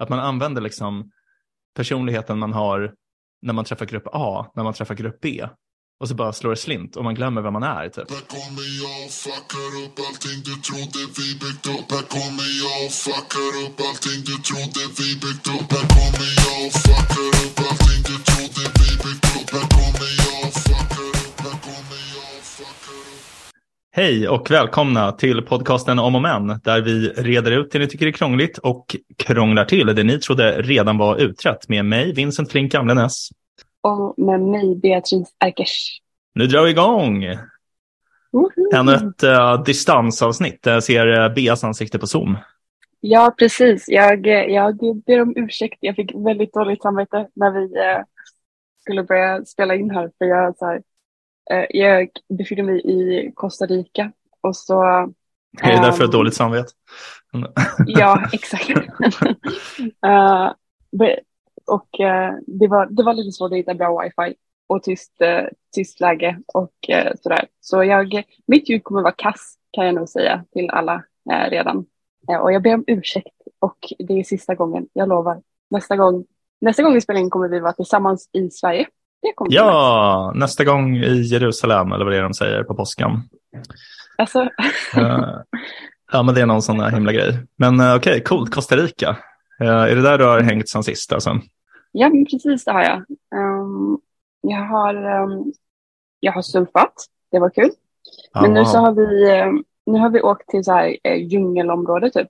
[0.00, 1.10] Att man använder liksom
[1.76, 2.94] personligheten man har
[3.42, 5.46] när man träffar grupp A, när man träffar grupp B.
[6.00, 8.10] Och så bara slår det slint och man glömmer vem man är typ.
[8.10, 12.78] Här kommer jag och fuckar upp allting du trodde vi byggt upp Här kommer jag
[12.86, 17.39] och fuckar upp allting du trodde vi byggt upp Här kommer jag och fuckar upp
[23.92, 28.06] Hej och välkomna till podcasten Om och Men där vi reder ut det ni tycker
[28.06, 32.72] är krångligt och krånglar till det ni trodde redan var utrett med mig, Vincent Flink
[32.72, 33.28] Gamlenäs.
[33.80, 36.00] Och med mig, Beatrice Erkers.
[36.34, 37.24] Nu drar vi igång!
[38.32, 38.74] Woho!
[38.74, 42.36] Ännu ett uh, distansavsnitt jag ser uh, Beas ansikte på Zoom.
[43.00, 43.84] Ja, precis.
[43.88, 44.76] Jag, jag
[45.06, 45.78] ber om ursäkt.
[45.80, 48.02] Jag fick väldigt dåligt samvete när vi eh,
[48.80, 50.10] skulle börja spela in här.
[50.18, 50.80] För jag, så här, eh,
[51.68, 52.08] jag
[52.38, 54.82] befinner mig i Costa Rica och så...
[55.62, 56.72] Det är därför jag har ehm, dåligt samvete.
[57.86, 58.68] Ja, exakt.
[60.06, 60.52] Eh,
[60.98, 61.20] be-
[61.66, 65.48] och eh, det, var, det var lite svårt att hitta bra wifi och tyst, uh,
[65.74, 67.48] tyst läge och eh, sådär.
[67.60, 70.94] Så jag, mitt ljud kommer vara kass kan jag nog säga till alla
[71.30, 71.86] eh, redan.
[72.28, 75.42] Eh, och jag ber om ursäkt och det är sista gången, jag lovar.
[75.70, 76.24] Nästa gång,
[76.60, 78.86] nästa gång vi spelar in kommer vi vara tillsammans i Sverige.
[79.48, 83.10] Ja, nästa gång i Jerusalem eller vad det är de säger på påsken.
[84.18, 84.48] Alltså,
[84.96, 85.34] Eh,
[86.12, 87.38] ja, men det är någon sån här himla grej.
[87.56, 88.54] Men uh, okej, coolt.
[88.54, 89.16] Costa Rica.
[89.60, 91.12] Eh, är det där du har hängt sen sist?
[91.12, 91.40] Alltså?
[91.92, 92.96] ja, precis det har jag.
[93.34, 93.98] Ehm,
[94.40, 95.52] jag, har ehm,
[96.20, 96.94] jag har surfat,
[97.30, 97.70] det var kul.
[98.34, 99.52] Men nu så har vi, eh,
[99.86, 102.28] nu har vi åkt till så här eh, djungelområde typ.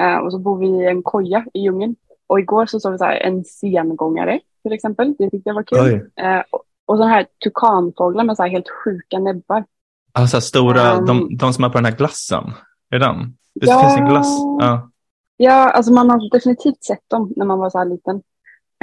[0.00, 1.96] Eh, och så bor vi i en koja i djungeln.
[2.26, 5.14] Och igår så såg vi så här en sengångare till exempel.
[5.18, 6.10] Det tyckte jag var kul.
[6.16, 9.64] Eh, och, och så här tukanfåglar med så här helt sjuka näbbar.
[10.12, 11.06] Alltså stora, Ehm.
[11.06, 12.44] de, de som är på den här glassen.
[12.90, 13.36] Är det den?
[13.54, 13.80] Det Ja.
[13.80, 14.38] finns en glass.
[14.60, 14.90] Ja.
[15.36, 18.16] Ja, alltså man har definitivt sett dem när man var så här liten.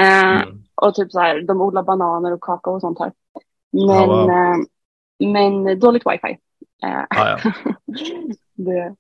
[0.02, 0.64] Eh, Mm.
[0.76, 3.12] Och typ så här, de odlar bananer och kakao och sånt här.
[3.72, 4.30] Men, Ja, wow.
[4.30, 4.56] eh,
[5.32, 6.38] men dåligt wifi.
[6.82, 7.38] Ja, ja.
[8.54, 8.96] det,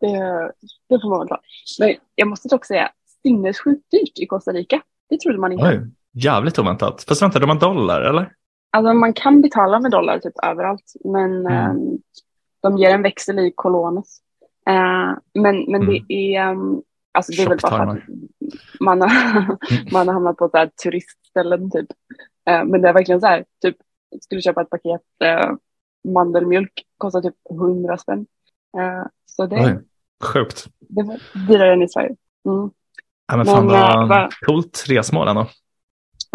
[0.00, 0.52] det,
[0.88, 1.40] det får man väl ta.
[1.80, 2.90] Men jag måste dock säga,
[3.22, 4.80] sinnessjukt dyrt i Costa Rica.
[5.08, 5.64] Det trodde man inte.
[5.68, 7.04] Oj, jävligt oväntat.
[7.08, 8.32] Fast vänta, de har dollar eller?
[8.72, 10.92] Alltså man kan betala med dollar typ överallt.
[11.04, 11.52] Men Mm.
[11.52, 11.74] eh,
[12.62, 14.18] de ger en växel i colones.
[14.68, 15.86] Eh, men men Mm.
[16.08, 16.82] det är, um,
[17.12, 18.02] alltså det är väl bara för att
[18.80, 19.10] man har,
[19.92, 21.86] man har hamnat på så här turistställen typ.
[22.50, 23.76] Eh, men det är verkligen så här, typ,
[24.20, 25.50] skulle köpa ett paket eh,
[26.08, 28.26] mandelmjölk, kostar typ 100 spänn.
[29.26, 29.78] Så det, Oj,
[30.24, 30.66] sjukt.
[30.80, 32.16] det var dyrare än i Sverige.
[32.48, 32.70] Mm.
[33.28, 35.46] Ja, men fan Men, vad vad- coolt resmål ändå.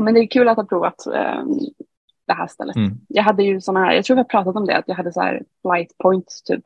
[0.01, 1.43] Men det är kul att ha provat eh,
[2.27, 2.75] det här stället.
[2.75, 2.91] Mm.
[3.07, 5.13] Jag hade ju sådana här, jag tror vi har pratat om det, att jag hade
[5.13, 6.61] så här flight points typ.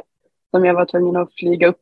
[0.51, 1.81] Som jag var tvungen att flyga upp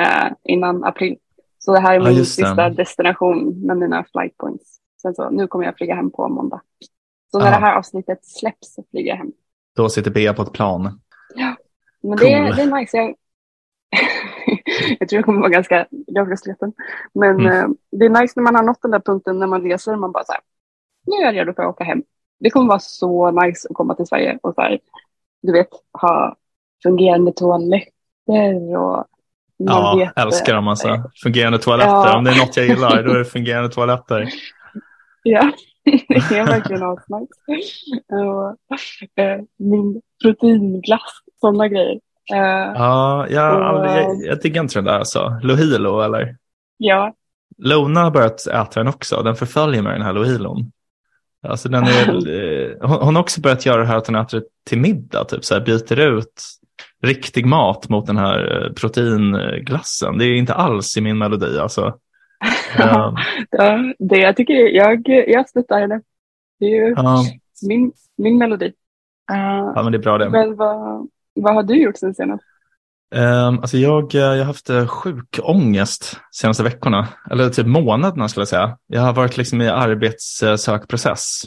[0.00, 1.16] eh, innan april.
[1.58, 2.24] Så det här är Ja, min det.
[2.24, 4.78] sista destination med mina flight points.
[5.02, 6.60] Sen så, nu kommer jag flyga hem på måndag.
[7.30, 7.50] Så när Ja.
[7.52, 9.32] det här avsnittet släpps så flyger jag hem.
[9.76, 11.00] Då sitter Bea på ett plan.
[12.02, 12.56] Men det, är, Cool.
[12.56, 12.96] det är nice.
[12.96, 13.14] Jag,
[15.00, 15.86] jag tror jag kommer vara ganska,
[16.36, 16.72] sliten.
[17.14, 17.46] Men Mm.
[17.46, 19.96] eh, det är nice när man har nått den där punkten när man reser.
[19.96, 20.40] Man bara så här,
[21.06, 22.02] nu är jag redo för att åka hem.
[22.40, 24.78] Det kommer vara så nice att komma till Sverige och så här,
[25.42, 25.68] du vet,
[26.02, 26.36] ha
[26.82, 29.04] fungerande toaletter och
[29.58, 31.02] man Ja, vet, älskar dem eh, alltså.
[31.22, 31.90] Fungerande toaletter.
[31.90, 32.18] Ja.
[32.18, 34.28] Om det är något jag gillar, då är det fungerande toaletter.
[35.28, 35.52] Ja,
[35.84, 37.32] det är verkligen asnice.
[39.16, 42.00] Eh, min proteinglass, sådana grejer.
[42.32, 45.40] Eh, Ja, jag, Och, eh, jag, jag diggar inte den där alltså.
[45.42, 46.36] Lohilo eller?
[46.76, 47.14] ja,
[47.58, 49.22] Lona har börjat äta den också.
[49.22, 50.72] Den förföljer mig den här Lohilon.
[51.46, 54.46] Alltså den är, eh, hon, har också börjat göra det här att hon äter det
[54.64, 55.24] till middag.
[55.24, 56.42] Typ så här, byter ut
[57.02, 60.18] riktig mat mot den här eh, proteinglassen.
[60.18, 61.98] Det är inte alls i min melodi alltså.
[62.78, 63.12] Eh,
[63.50, 66.00] ja, det jag tycker jag, jag stöttar henne.
[66.60, 67.24] Det är ju ja,
[67.68, 68.66] min, min melodi.
[69.32, 70.30] Eh, ja, men det är bra det.
[70.30, 72.44] men vad, vad har du gjort sen senast?
[73.14, 78.28] Um, alltså jag, eh, jag har haft sjukångest sjuk ångest senaste veckorna, eller typ månaderna
[78.28, 78.76] skulle jag säga.
[78.86, 81.42] Jag har varit liksom i arbetssökprocess.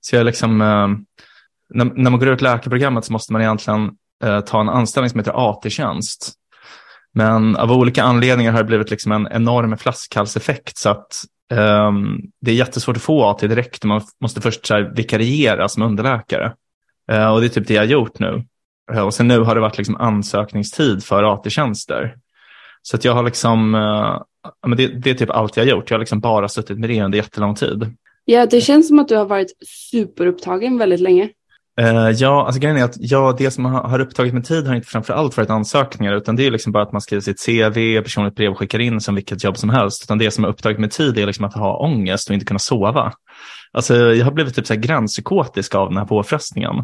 [0.00, 1.06] Så jag liksom, um,
[1.74, 3.90] när, när man går ut läkarprogrammet så måste man egentligen
[4.24, 6.32] uh, ta en anställning som heter AT-tjänst.
[7.14, 12.50] Men av olika anledningar har det blivit liksom en enorm flaskhalseffekt så att um, det
[12.50, 13.84] är jättesvårt att få AT direkt.
[13.84, 16.52] Man måste först så här, vikariera som underläkare.
[17.12, 18.44] Uh, och det är typ det jag har gjort nu.
[18.98, 22.16] Och sen nu har det varit liksom ansökningstid för AT-tjänster.
[22.82, 24.22] Så att jag har liksom, eh,
[24.66, 25.90] men det, det är typ allt jag har gjort.
[25.90, 27.96] Jag har liksom bara suttit med det under jättelång tid.
[28.24, 29.52] Ja, det känns som att du har varit
[29.90, 31.28] superupptagen väldigt länge.
[31.80, 34.74] Eh, ja, alltså grejen är att ja, det som har, har upptagit med tid har
[34.74, 38.02] inte framför allt varit ansökningar, utan det är liksom bara att man skriver sitt CV,
[38.02, 40.04] personligt brev och skickar in som vilket jobb som helst.
[40.04, 42.58] Utan det som har upptagit med tid är liksom att ha ångest och inte kunna
[42.58, 43.12] sova.
[43.72, 46.74] Alltså, jag har blivit typ så här gränspsykotisk av den här påfrestningen.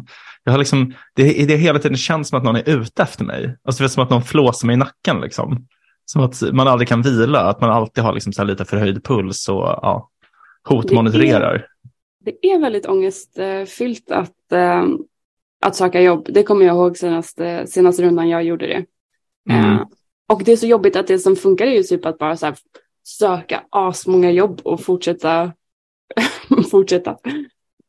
[0.43, 3.57] Jag har liksom, det, det hela tiden känns som att någon är ute efter mig.
[3.65, 5.21] Alltså, det är som att någon flåsar mig i nacken.
[5.21, 5.65] Liksom.
[6.05, 9.49] Som att man aldrig kan vila, att man alltid har liksom så lite förhöjd puls
[9.49, 10.09] och ja,
[10.63, 11.65] hotmonitorerar.
[12.19, 14.85] Det är väldigt ångestfyllt att, äh,
[15.61, 16.27] att söka jobb.
[16.29, 18.85] Det kommer jag ihåg senaste, senaste rundan jag gjorde det.
[19.49, 19.71] Mm.
[19.71, 19.81] Äh,
[20.27, 22.45] och det är så jobbigt att det som funkar är ju typ att bara så
[22.45, 22.55] här,
[23.03, 25.53] söka asmånga jobb och fortsätta.
[26.71, 27.17] fortsätta.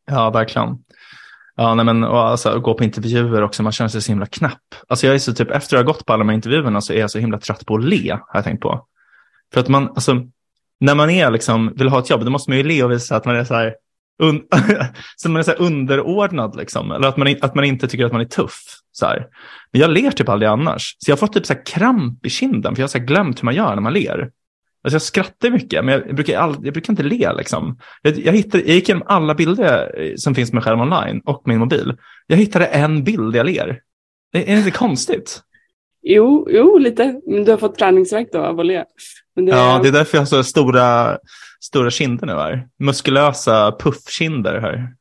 [0.07, 0.85] Ja, verkligen.
[1.57, 4.75] Ja, nej, men och alltså, gå på intervjuer också, man känner sig så himla knapp.
[4.89, 6.93] Alltså jag är så typ, efter att ha gått på alla de här intervjuerna så
[6.93, 8.87] är jag så himla trött på att le, har jag tänkt på.
[9.53, 10.23] För att man, alltså,
[10.81, 13.17] när man är liksom, vill ha ett jobb, då måste man ju le och visa
[13.17, 13.75] att man är så här,
[14.19, 14.43] un,
[15.17, 16.93] så man är så underordnad, liksom.
[16.93, 18.63] eller att man, att man inte tycker att man är tuff.
[18.93, 19.27] Så här.
[19.73, 20.97] Men jag ler typ aldrig annars.
[20.99, 23.45] Så jag har fått typ så kramp i kinden, för jag har så glömt hur
[23.45, 24.31] man gör när man ler.
[24.83, 27.33] Alltså jag skrattar mycket, men jag brukar, all, jag brukar inte le.
[27.33, 27.79] Liksom.
[28.03, 31.59] Jag, jag, hittade, jag gick igenom alla bilder som finns med själv online och min
[31.59, 31.97] mobil.
[32.27, 33.81] Jag hittade en bild jag ler.
[34.33, 35.43] Är det inte konstigt?
[36.03, 37.21] Jo, jo, lite.
[37.27, 38.85] Men du har fått träningsverk då av att le.
[39.37, 39.43] Det...
[39.43, 41.19] Ja, det är därför jag har så stora,
[41.61, 42.69] stora kinder nu här.
[42.79, 44.95] Muskulösa puffkinder här.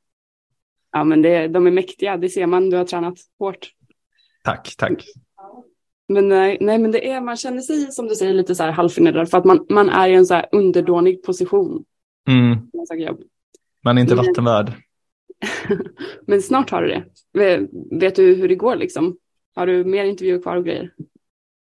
[0.92, 2.18] Ja, men det, de är mäktiga.
[2.18, 2.70] Det ser man.
[2.70, 3.72] Du har tränat hårt.
[4.44, 5.06] Tack, tack.
[6.10, 8.72] Men nej, nej, men det är, man känner sig som du säger lite så här
[8.72, 11.86] halvförnedrad för att man, man är i en så här underdånig position.
[12.28, 12.58] Mm.
[13.84, 14.72] Man är inte men, vattenvärd.
[16.28, 17.04] men snart har du det.
[18.00, 19.18] Vet du hur det går liksom?
[19.56, 20.84] Har du mer intervjuer kvar och grejer?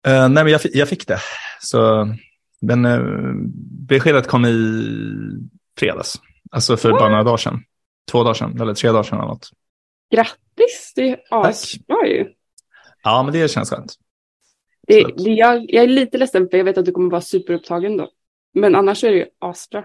[0.09, 1.19] Uh, nej, men jag, jag fick det.
[1.61, 2.09] Så,
[2.63, 3.35] men uh,
[3.89, 4.57] beskedet kom i
[5.79, 6.21] fredags.
[6.51, 7.01] Alltså för What?
[7.01, 7.65] bara några dagar sedan.
[8.11, 9.51] Två dagar sedan, eller tre dagar sedan eller något.
[10.15, 12.27] Grattis, det är asbra ju.
[13.03, 13.95] Ja, men det känns skönt.
[14.87, 17.97] Det, det, jag, jag är lite ledsen för jag vet att du kommer vara superupptagen
[17.97, 18.09] då.
[18.55, 19.85] Men annars är det ju asbra.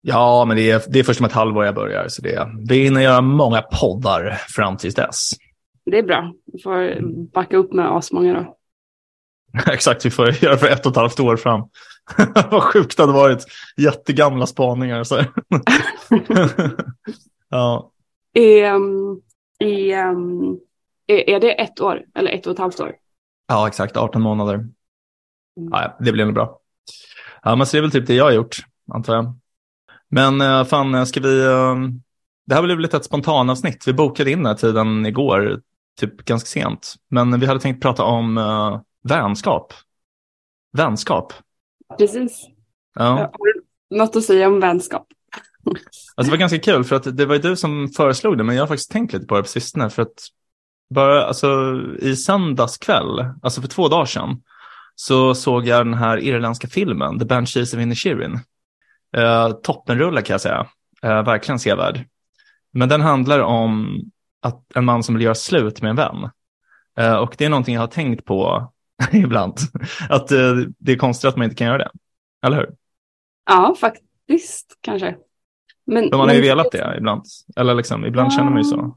[0.00, 2.08] Ja, men det är, det är först om ett halvår jag börjar.
[2.08, 5.30] Så det, vi hinner göra många poddar fram tills dess.
[5.84, 6.32] Det är bra.
[6.44, 7.00] Du får
[7.32, 8.56] backa upp med asmånga då.
[9.72, 11.68] Exakt, vi får göra för ett och ett halvt år fram.
[12.50, 13.44] Vad sjukt det hade varit.
[13.76, 15.04] Jättegamla spaningar.
[15.04, 15.16] Så.
[17.48, 17.92] ja.
[18.32, 18.64] Är,
[19.58, 22.92] är, är det ett år eller ett och ett halvt år?
[23.48, 23.96] Ja, exakt.
[23.96, 24.54] 18 månader.
[24.54, 24.70] Mm.
[25.56, 26.60] Ja, det blir nog bra.
[27.42, 28.56] Ja, men så det är väl typ det jag har gjort,
[28.92, 29.34] antar jag.
[30.08, 31.46] Men uh, fan, eh, ska vi...
[31.46, 31.76] Uh,
[32.46, 33.88] det här blev lite ett spontanavsnitt.
[33.88, 35.60] Vi bokade in den här tiden igår,
[36.00, 36.94] typ ganska sent.
[37.10, 39.72] Men vi hade tänkt prata om uh, vänskap.
[40.72, 41.32] Vänskap.
[41.98, 42.46] Precis.
[42.94, 43.32] Ja.
[43.90, 45.06] Något att säga om vänskap?
[46.14, 48.62] Alltså det var ganska kul för att det var du som föreslog det, men jag
[48.62, 49.90] har faktiskt tänkt lite på det på sistone.
[49.90, 50.28] För att
[50.94, 54.42] bara, alltså, I söndags kväll, alltså för två dagar sedan,
[54.94, 58.38] så såg jag den här irländska filmen, The Banshees of Inisherin.
[59.16, 60.66] Eh, toppenrulle kan jag säga,
[61.02, 62.04] eh, verkligen sevärd.
[62.72, 64.00] Men den handlar om
[64.42, 66.30] att en man som vill göra slut med en vän.
[66.98, 68.72] Eh, och det är någonting jag har tänkt på
[69.12, 69.58] ibland,
[70.08, 71.90] att eh, det är konstigt att man inte kan göra det.
[72.46, 72.70] Eller hur?
[73.46, 75.16] Ja, faktiskt kanske.
[75.86, 77.22] Men, man har ju velat det ibland,
[77.56, 78.36] eller liksom, ibland ja.
[78.36, 78.96] känner man ju så.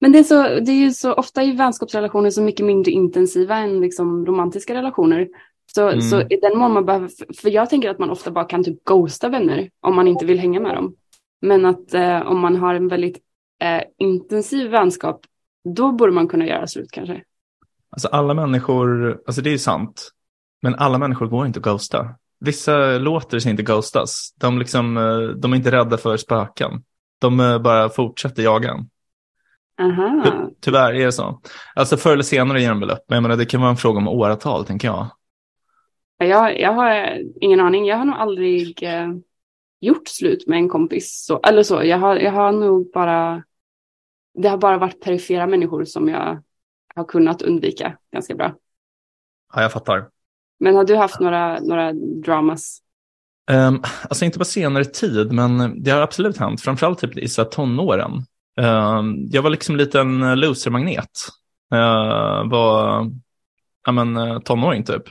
[0.00, 3.56] Men det är, så, det är ju så ofta i vänskapsrelationer så mycket mindre intensiva
[3.56, 5.28] än liksom romantiska relationer.
[5.74, 6.00] Så, mm.
[6.00, 7.10] så i den mån man behöver,
[7.40, 10.38] för jag tänker att man ofta bara kan typ ghosta vänner om man inte vill
[10.38, 10.94] hänga med dem.
[11.40, 13.18] Men att eh, om man har en väldigt
[13.62, 15.26] eh, intensiv vänskap,
[15.64, 17.22] då borde man kunna göra slut kanske.
[17.90, 20.10] Alltså alla människor, alltså det är ju sant,
[20.62, 22.14] men alla människor går inte att ghosta.
[22.40, 24.34] Vissa låter sig inte ghostas.
[24.40, 26.84] De, liksom, eh, de är inte rädda för spöken.
[27.18, 28.90] De eh, bara fortsätter jaga en.
[29.80, 30.22] Aha.
[30.24, 30.30] Ty
[30.60, 31.40] tyvärr är det så.
[31.74, 33.76] Alltså förr eller senare ger de väl upp, men jag menar, det kan vara en
[33.76, 35.06] fråga om åratal, tänker jag.
[36.18, 37.86] Jag, jag har ingen aning.
[37.86, 39.08] Jag har nog aldrig eh,
[39.80, 41.24] gjort slut med en kompis.
[41.26, 43.42] Så, eller så, jag har, jag har nog bara...
[44.34, 46.42] Det har bara varit perifera människor som jag
[47.00, 48.54] har kunnat undvika ganska bra.
[49.54, 50.08] Ja, jag fattar.
[50.60, 52.80] Men har du haft några, några dramas?
[53.50, 56.60] Um, alltså inte på senare tid, men det har absolut hänt.
[56.60, 58.12] Framförallt typ i så tonåren.
[58.60, 61.10] Ehm, jag var liksom en liten losermagnet.
[61.74, 63.06] Uh, var
[63.86, 65.02] ja, men, uh, tonåring typ.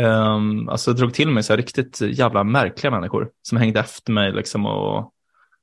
[0.00, 4.66] Um, alltså drog till mig så riktigt jävla märkliga människor som hängde efter mig liksom
[4.66, 5.12] och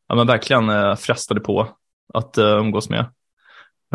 [0.08, 1.68] ja, men verkligen uh, frestade på
[2.14, 3.06] att uh, umgås med.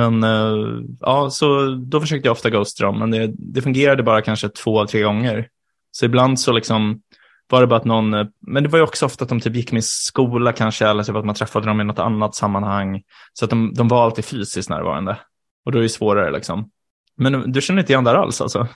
[0.00, 4.23] Men uh, ja, så då försökte jag ofta ghosta dem, men det, det fungerade bara
[4.23, 5.49] kanske två, tre gånger.
[5.90, 7.02] Så ibland så liksom
[7.50, 9.57] var det bara att någon, eh, men det var ju också ofta att de typ
[9.57, 13.02] gick med skola kanske, eller typ att man träffade dem i något annat sammanhang.
[13.33, 15.19] Så att de, de var alltid fysiskt närvarande.
[15.64, 16.71] Och då är det svårare liksom.
[17.16, 18.66] Men du känner inte igen där alls alltså?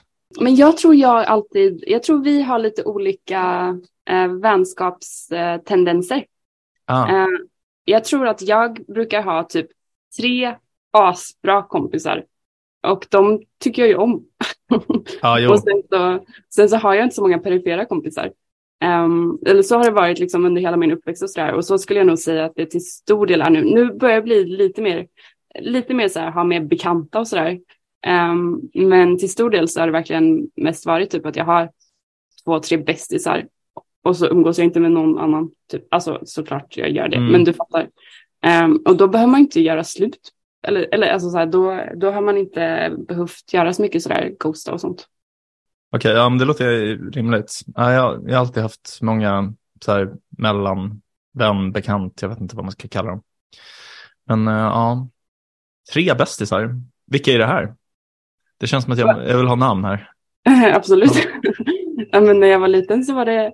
[0.41, 3.73] Men jag tror jag alltid, jag tror vi har lite olika
[4.09, 6.25] eh, vänskapstendenser.
[6.85, 7.09] Ah.
[7.09, 7.27] Eh,
[7.85, 9.67] jag tror att jag brukar ha typ
[10.17, 10.55] tre
[10.95, 12.23] asbra kompisar
[12.87, 14.23] och de tycker jag ju om.
[15.39, 15.51] Jo.
[15.51, 16.19] och sen så,
[16.55, 18.31] sen så har jag inte så många perifera kompisar.
[18.83, 21.53] Ehm, eller så har det varit liksom under hela min uppväxt och sådär.
[21.53, 23.63] Och så skulle jag nog säga att det till stor del är nu.
[23.63, 25.07] Nu börjar jag bli lite mer,
[25.59, 27.59] lite mer så här, ha mer bekanta och sådär.
[28.05, 31.69] Ehm, men till stor del så har det verkligen mest varit typ att jag har
[32.45, 33.45] två, tre bästisar.
[34.03, 35.51] Och så umgås jag inte med någon annan.
[35.71, 35.83] Typ.
[35.91, 37.31] Alltså såklart jag gör det, Mm.
[37.31, 37.89] men du fattar.
[38.41, 40.31] Ehm, och då behöver man inte göra slut.
[40.67, 44.35] Eller, eller alltså så här, då, då har man inte behövt göra så mycket sådär
[44.39, 45.07] ghosta och sånt.
[45.91, 47.61] Okej, ja, men det låter rimligt.
[47.75, 51.01] Ja, jag, jag har alltid haft många så här, mellan
[51.33, 53.23] vän, bekant, jag vet inte vad man ska kalla dem.
[54.25, 55.07] Men eh, ja,
[55.93, 56.81] tre bästisar.
[57.07, 57.75] Vilka är det här?
[58.57, 60.11] Det känns som att jag, jag vill ha namn här.
[60.73, 61.11] Absolut.
[62.11, 63.53] ja, men när jag var liten så var det,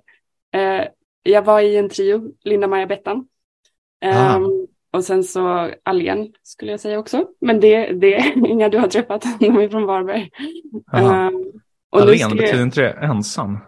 [0.52, 0.84] eh,
[1.22, 3.28] jag var i en trio, Linda, Maja, Bettan.
[4.04, 4.38] Ah.
[4.92, 7.26] Och sen så Algen skulle jag säga också.
[7.40, 10.30] Men det, det är inga du har träffat, de är från Varberg.
[10.92, 11.14] Aha.
[11.14, 11.34] Ehm,
[11.90, 13.58] och nu Alen, skulle betyder inte det ensam?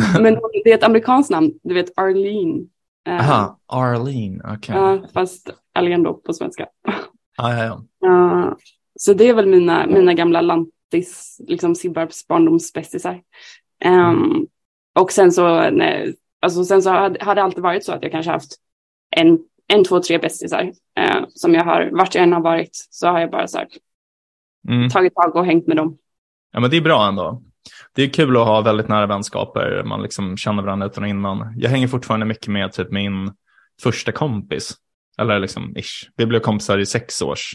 [0.20, 2.66] Men det är ett amerikanskt namn, du vet Arlene.
[3.06, 4.74] Ehm, Aha, Arlene, okej.
[4.74, 6.66] ja, fast Algen då på svenska.
[7.36, 7.84] Ja, ja, ja.
[8.00, 8.56] Ja,
[8.98, 13.22] så det är väl mina, mina gamla lantis, liksom Sibbarps barndomsbästisar.
[13.80, 14.46] Ehm,
[14.94, 18.12] och sen så, nej, alltså sen så hade, hade det alltid varit så att jag
[18.12, 18.56] kanske haft
[19.10, 19.38] en,
[19.72, 23.20] en två, tre bästisar eh, som jag har, vart jag än har varit, så har
[23.20, 23.66] jag bara så här,
[24.68, 24.88] Mm.
[24.90, 25.98] tagit tag och hängt med dem.
[26.52, 27.42] Ja, men det är bra ändå.
[27.94, 29.82] Det är kul att ha väldigt nära vänskaper.
[29.86, 31.54] Man liksom känner varandra utan och innan.
[31.56, 33.32] Jag hänger fortfarande mycket med typ min
[33.82, 34.74] första kompis.
[35.18, 36.08] Eller liksom ish.
[36.16, 37.52] Vi blev kompisar i sex års.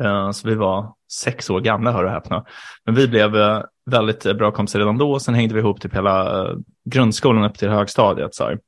[0.00, 2.44] Eh, Så vi var sex år gamla, hör och häpna.
[2.84, 5.20] Men vi blev eh, väldigt bra kompisar redan då.
[5.20, 8.34] Sen hängde vi ihop typ hela eh, grundskolan upp till högstadiet.
[8.34, 8.58] Så här.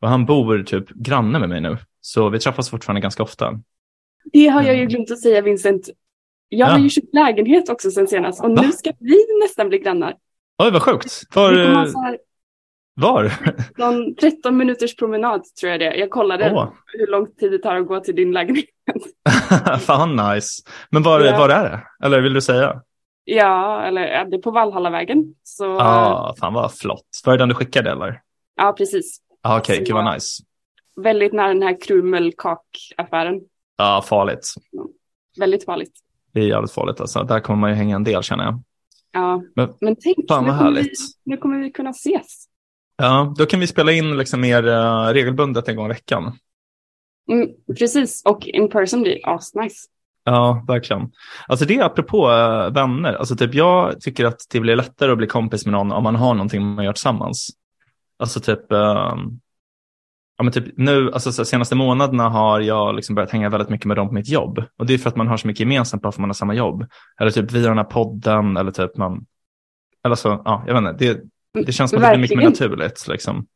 [0.00, 1.76] Och han bor typ granne med mig nu.
[2.08, 3.60] Så vi träffas fortfarande ganska ofta.
[4.32, 5.88] Det har jag ju glömt att säga Vincent.
[6.48, 6.82] Jag har Ja.
[6.84, 8.62] ju köpt lägenhet också sen senast och Va?
[8.62, 10.14] nu ska vi nästan bli grannar.
[10.62, 11.22] Oj, vad sjukt.
[11.34, 11.52] Var?
[11.52, 12.18] Ha eh, här,
[12.94, 13.32] var?
[13.76, 15.94] någon 13 minuters promenad tror jag det är.
[15.94, 16.68] Jag kollade Åh.
[16.86, 18.64] hur lång tid det tar att gå till din lägenhet.
[19.80, 20.62] Fan nice.
[20.90, 21.38] Men var, Ja.
[21.38, 22.06] var är det?
[22.06, 22.82] Eller vill du säga?
[23.24, 25.34] Ja, eller det är på Valhallavägen.
[25.42, 27.06] Så ah, fan vad flott.
[27.24, 28.20] Var det den du skickade eller?
[28.56, 29.18] ja, precis.
[29.42, 30.42] Ah, Okej, Så gud vad nice.
[31.02, 33.40] Väldigt nära den här krumelkakaffären.
[33.76, 34.54] Ja, farligt.
[35.38, 35.92] Väldigt farligt.
[36.32, 37.22] Det är jävligt farligt alltså.
[37.22, 38.62] Där kommer man ju hänga en del känner jag.
[39.12, 40.90] Ja, Men- men, tänk, Fan nu kommer, vi,
[41.24, 42.44] nu kommer vi kunna ses.
[42.96, 46.38] Ja, då kan vi spela in liksom mer uh, regelbundet en gång i veckan.
[47.30, 49.88] Mm, precis, och in person blir asnice.
[50.24, 51.12] Ja, verkligen.
[51.48, 53.12] Alltså det är apropå eh, vänner.
[53.14, 56.16] Alltså typ jag tycker att det blir lättare att bli kompis med någon om man
[56.16, 57.48] har någonting man gör tillsammans.
[58.18, 59.40] Alltså typ, ehm,
[60.38, 63.86] ja men typ nu, alltså så senaste månaderna har jag liksom börjat hänga väldigt mycket
[63.86, 64.62] med dem på mitt jobb.
[64.78, 66.34] Och det är för att man har så mycket gemensamt bara för att man har
[66.34, 66.86] samma jobb.
[67.20, 69.26] Eller typ via den här podden eller typ man,
[70.04, 71.04] eller så, ja, jag vet inte.
[71.04, 71.20] Det,
[71.66, 73.46] det känns som att det blir mycket mer naturligt liksom.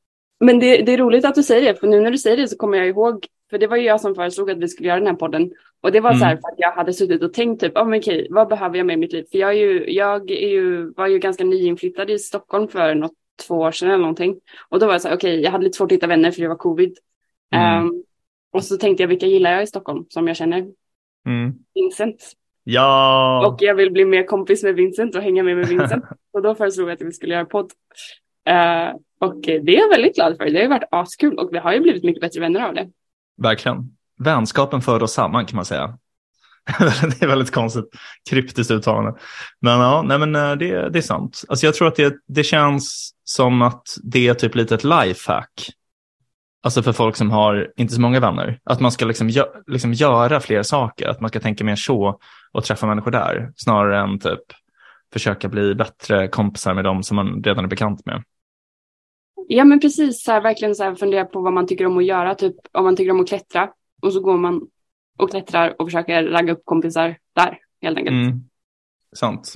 [0.41, 2.49] Men det, det är roligt att du säger det, för nu när du säger det
[2.49, 4.99] så kommer jag ihåg, för det var ju jag som föreslog att vi skulle göra
[4.99, 5.51] den här podden.
[5.83, 6.41] Och det var så här Mm.
[6.41, 8.95] för att jag hade suttit och tänkt typ, oh, men okej, vad behöver jag med
[8.95, 9.25] i mitt liv?
[9.31, 13.13] För jag, är ju, jag är ju, var ju ganska nyinflyttad i Stockholm för något,
[13.47, 14.41] två år sedan eller någonting.
[14.69, 16.41] Och då var jag så här, okej, jag hade lite svårt att hitta vänner för
[16.43, 16.99] det var covid.
[17.55, 17.85] Mm.
[17.85, 18.03] Ehm,
[18.53, 20.59] och så tänkte jag, vilka gillar jag i Stockholm som jag känner?
[21.27, 21.55] Mm.
[21.75, 22.33] Vincent.
[22.65, 26.05] Ja, Och jag vill bli mer kompis med Vincent och hänga med med Vincent.
[26.33, 27.71] och då föreslog jag att vi skulle göra podd.
[28.47, 30.45] Eh, och det är jag väldigt glad för.
[30.45, 32.91] Det har ju varit askul och vi har ju blivit mycket bättre vänner av det.
[33.37, 33.97] verkligen.
[34.25, 35.99] Vänskapen för oss samman kan man säga.
[36.79, 37.85] det är väldigt konstigt,
[38.31, 39.15] kryptiskt uttalande.
[39.61, 41.45] Men ja, nej men eh, det, det är sant.
[41.49, 45.71] Alltså jag tror att det, det känns som att det är typ lite ett lifehack.
[46.63, 48.61] Alltså för folk som har inte så många vänner.
[48.65, 51.09] Att man ska liksom, gö liksom göra fler saker.
[51.09, 52.19] Att man ska tänka mer så
[52.53, 53.53] och träffa människor där.
[53.57, 54.41] Snarare än typ
[55.13, 58.23] försöka bli bättre kompisar med dem som man redan är bekant med.
[59.49, 62.05] Ja men precis, så här, verkligen så här, fundera på vad man tycker om att
[62.05, 62.35] göra.
[62.35, 63.71] Typ om man tycker om att klättra
[64.03, 64.61] och så går man
[65.19, 68.27] och klättrar och försöker ragga upp kompisar där helt enkelt.
[68.27, 68.41] Mm.
[69.17, 69.55] Sant.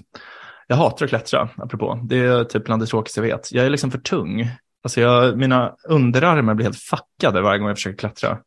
[0.67, 2.01] Jag hatar att klättra, apropå.
[2.05, 3.53] Det är typ bland det tråkigaste jag vet.
[3.53, 4.47] Jag är liksom för tung.
[4.83, 8.39] Alltså jag, mina underarmar blir helt fuckade varje gång jag försöker klättra.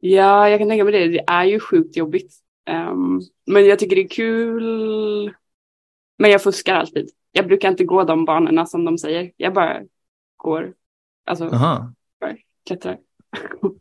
[0.00, 1.08] Ja, jag kan tänka mig det.
[1.08, 2.34] Det är ju sjukt jobbigt.
[2.66, 5.34] Ehm, men jag tycker det är kul.
[6.18, 7.10] Men jag fuskar alltid.
[7.32, 9.32] Jag brukar inte gå de banorna som de säger.
[9.36, 9.82] Jag bara
[10.36, 10.74] går,
[11.24, 11.92] alltså Aha.
[12.66, 12.98] klättrar.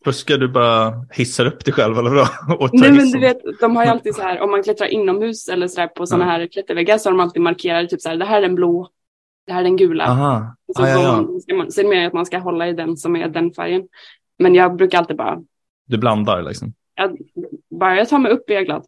[0.06, 2.70] Fuskar du bara hissar upp dig själv eller vadå?
[2.74, 5.68] Nej men du vet, de har ju alltid så här, om man klättrar inomhus eller
[5.68, 8.26] så där på sådana här klätterväggar så har de alltid markerat typ så här, det
[8.26, 8.90] här är den blå,
[9.48, 10.06] det här är den gula.
[10.06, 10.56] Aha.
[10.76, 11.02] Så Ah, ja,
[11.48, 11.56] ja.
[11.58, 13.84] Är det mer att man ska hålla i den som är den färgen.
[14.40, 15.40] Men jag brukar alltid bara,
[15.88, 16.74] Du blandar liksom.
[16.96, 17.18] jag,
[17.80, 18.86] bara jag tar mig upp är jag glad.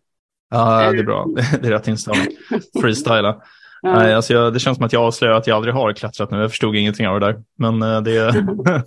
[0.49, 1.25] Ja, det är bra.
[1.61, 2.27] Det är rätt inställning.
[2.81, 3.41] Freestyla.
[3.83, 6.37] Nej, alltså jag, det känns som att jag avslöjar att jag aldrig har klättrat nu.
[6.37, 7.43] Jag förstod ingenting av det där.
[7.57, 8.31] Men eh, det är,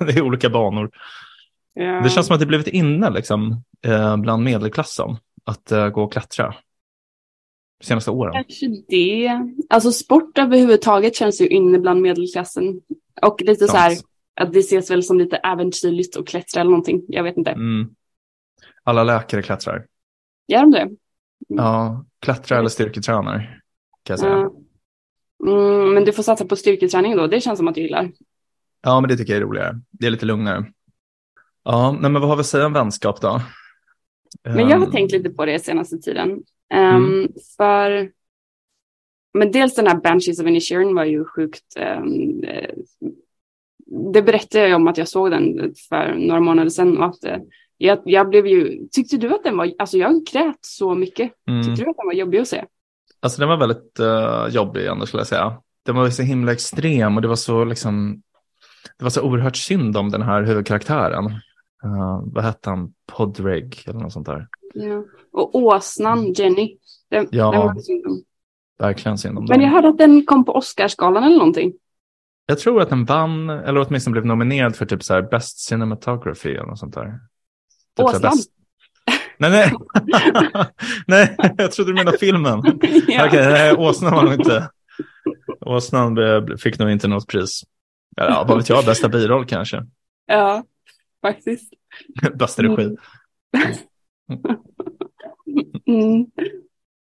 [0.06, 0.90] det är olika banor.
[1.78, 6.12] Det känns som att det blivit inne liksom, eh, bland medelklassen att eh, gå och
[6.12, 6.54] klättra.
[7.80, 8.32] De senaste åren.
[8.32, 9.30] Kanske det.
[9.68, 12.80] Alltså sport överhuvudtaget känns ju inne bland medelklassen.
[13.22, 13.92] Och lite så här,
[14.40, 17.02] att det ses väl som lite äventyrligt att klättra eller någonting.
[17.08, 17.50] Jag vet inte.
[17.50, 17.90] Mm.
[18.84, 19.86] Alla läkare klättrar.
[20.46, 20.88] Gör de det?
[21.48, 23.60] Ja, klättrar eller styrketränar.
[24.02, 24.50] Kan jag säga.
[25.46, 27.26] Mm, men du får satsa på styrketräning då.
[27.26, 28.12] Det känns som att du gillar.
[28.82, 29.80] Ja, men det tycker jag är roligare.
[29.90, 30.72] Det är lite lugnare.
[31.70, 33.40] Ja, nej, men vad har vi att säga om vänskap då?
[34.44, 36.42] Men jag har Ehm, tänkt lite på det senaste tiden.
[36.74, 38.10] Ehm, För
[39.34, 41.76] men dels den här Banshees of Inisherin var ju sjukt.
[41.76, 42.00] eh,
[44.12, 47.36] det berättade jag om att jag såg den för några månader sedan och att eh,
[47.76, 51.32] jag, jag blev ju, tyckte du att den var, alltså jag grät så mycket.
[51.48, 51.62] Mm.
[51.62, 52.64] Tyckte du att den var jobbig att se?
[53.20, 55.62] Alltså den var väldigt uh, jobbig ändå skulle jag säga.
[55.86, 58.22] Den var så himla extrem och det var så liksom,
[58.98, 61.40] det var så oerhört synd om den här huvudkaraktären.
[61.84, 62.92] Uh, vad hette han?
[63.06, 64.46] Podreg eller något sånt där.
[64.74, 65.04] Ja.
[65.32, 66.78] Och åsnan Jenny.
[67.10, 67.50] Den, Ja.
[67.50, 68.22] den var synd om.
[68.78, 69.66] Verkligen synd om Men den.
[69.68, 71.72] jag hörde att den kom på Oscarsgalan eller någonting.
[72.46, 76.50] Jag tror att den vann, eller åtminstone blev nominerad för typ så här Best Cinematography
[76.50, 77.20] eller något sånt där.
[77.96, 78.32] Typ Åsnan?
[79.38, 79.72] Nej, nej.
[81.06, 82.62] nej, jag trodde du menade filmen.
[83.08, 83.26] Ja.
[83.26, 84.70] Okej, nej, åsnan var nog inte.
[85.60, 86.16] Åsnan
[86.58, 87.62] fick nog inte något pris.
[88.16, 89.86] Ja, vad vet jag, bästa biroll kanske.
[90.26, 90.64] ja,
[91.22, 91.72] faktiskt.
[92.34, 92.96] Bästa regi.
[95.86, 96.26] Mm.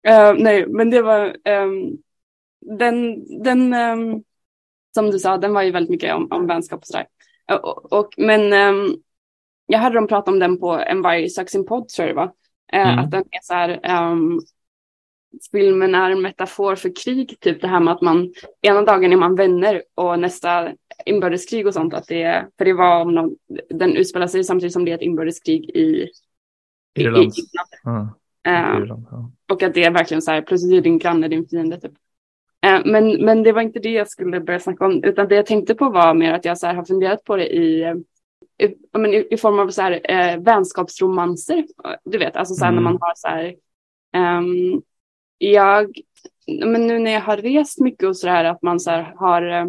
[0.07, 1.91] Eh, nej, men det var ehm,
[2.79, 4.23] den, den ehm,
[4.95, 7.07] som du sa, den var ju väldigt mycket om, om vänskap och sådär.
[7.51, 8.97] Eh, och, men ehm,
[9.67, 12.21] jag hörde dem prata om den på En varg söker sin podd tror jag det
[12.21, 12.33] var.
[12.73, 12.99] Eh, Mm.
[12.99, 13.81] Att den är så här,
[15.53, 19.17] filmen är en metafor för krig, typ det här med att man ena dagen är
[19.17, 20.69] man vänner och nästa
[21.07, 21.95] inbördeskrig och sånt.
[21.95, 23.37] Att det, är- för det var om någon,
[23.69, 26.11] den utspelar sig samtidigt som det är ett inbördeskrig i, i, i
[27.03, 27.33] Irland.
[27.85, 28.09] Irland.
[28.47, 29.07] Eh, Irland.
[29.11, 29.31] Ja.
[29.53, 31.81] och att det är verkligen så här, plötsligt är din granne din fiende.
[31.81, 31.93] Typ.
[32.67, 35.47] Eh, men, men det var inte det jag skulle börja snacka om, utan det jag
[35.47, 37.83] tänkte på var mer att jag så här, har funderat på det i,
[38.59, 38.65] i,
[39.09, 41.65] i, i form av så här, eh, vänskapsromanser.
[42.05, 42.85] Du vet, alltså så här, Mm.
[42.85, 43.55] när man har så här,
[44.15, 44.83] ehm,
[45.39, 45.99] jag,
[46.47, 49.43] men nu när jag har rest mycket och så där, att man så här, har
[49.43, 49.67] eh,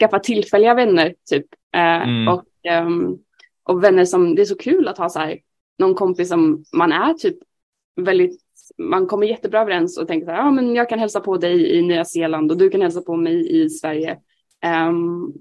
[0.00, 1.46] skaffat tillfälliga vänner, typ.
[1.74, 2.28] Eh, Mm.
[2.28, 3.18] och, ehm,
[3.62, 5.38] och vänner som, det är så kul att ha så här,
[5.78, 7.36] någon kompis som man är typ
[7.96, 8.40] väldigt,
[8.78, 11.78] man kommer jättebra överens och tänker så här, ja men jag kan hälsa på dig
[11.78, 14.18] i Nya Zeeland och du kan hälsa på mig i Sverige.
[14.62, 15.32] Ehm,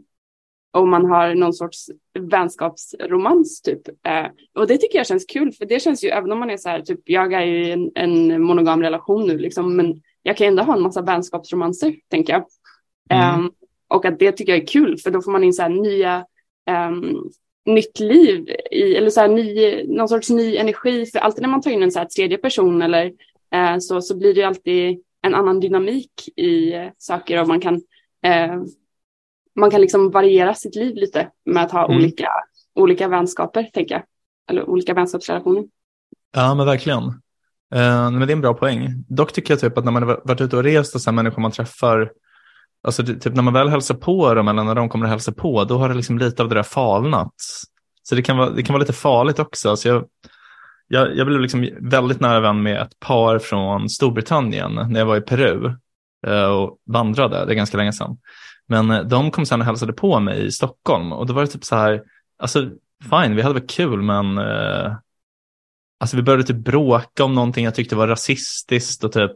[0.72, 1.86] och man har någon sorts
[2.20, 3.88] vänskapsromans typ.
[3.88, 6.58] Eh, och det tycker jag känns kul, för det känns ju, även om man är
[6.58, 10.38] så här, typ, jag är ju i en, en monogam relation nu liksom, men jag
[10.38, 12.46] kan ändå ha en massa vänskapsromanser, tänker jag.
[13.10, 13.40] Mm.
[13.40, 13.52] Ehm,
[13.88, 16.26] och att det tycker jag är kul, för då får man in så här nya,
[16.66, 17.16] ehm,
[17.66, 21.06] nytt liv i, eller så här ny, någon sorts ny energi.
[21.06, 23.06] För alltid när man tar in en så här tredje person eller
[23.54, 27.62] eh, så, så blir det ju alltid en annan dynamik i eh, saker och man
[27.62, 27.76] kan,
[28.24, 28.62] eh,
[29.58, 31.98] man kan liksom variera sitt liv lite med att ha Mm.
[31.98, 32.30] olika,
[32.76, 34.04] olika vänskaper, tänker jag.
[34.50, 35.64] Eller olika vänskapsrelationer.
[36.36, 37.04] Ja, men verkligen.
[37.76, 39.04] Eh, men det är en bra poäng.
[39.10, 41.42] Dock tycker jag typ att när man har varit ute och rest och här människor
[41.42, 42.12] man träffar,
[42.84, 45.64] alltså typ när man väl hälsar på dem eller när de kommer att hälsa på,
[45.64, 47.34] då har det liksom lite av det där falnat.
[48.04, 49.76] Så det kan vara, det kan vara lite farligt också.
[49.76, 50.06] Så jag,
[50.88, 55.18] jag, jag blev liksom väldigt nära vän med ett par från Storbritannien när jag var
[55.18, 55.74] i Peru
[56.28, 58.18] och vandrade, det är ganska länge sedan.
[58.68, 61.48] Men eh, de kom sen och hälsade på mig i Stockholm och då var det
[61.48, 62.04] typ så här,
[62.40, 62.70] alltså
[63.10, 64.94] fine, vi hade väl kul men eh,
[66.00, 69.32] Alltså vi började typ bråka om någonting jag tyckte var rasistiskt och typ,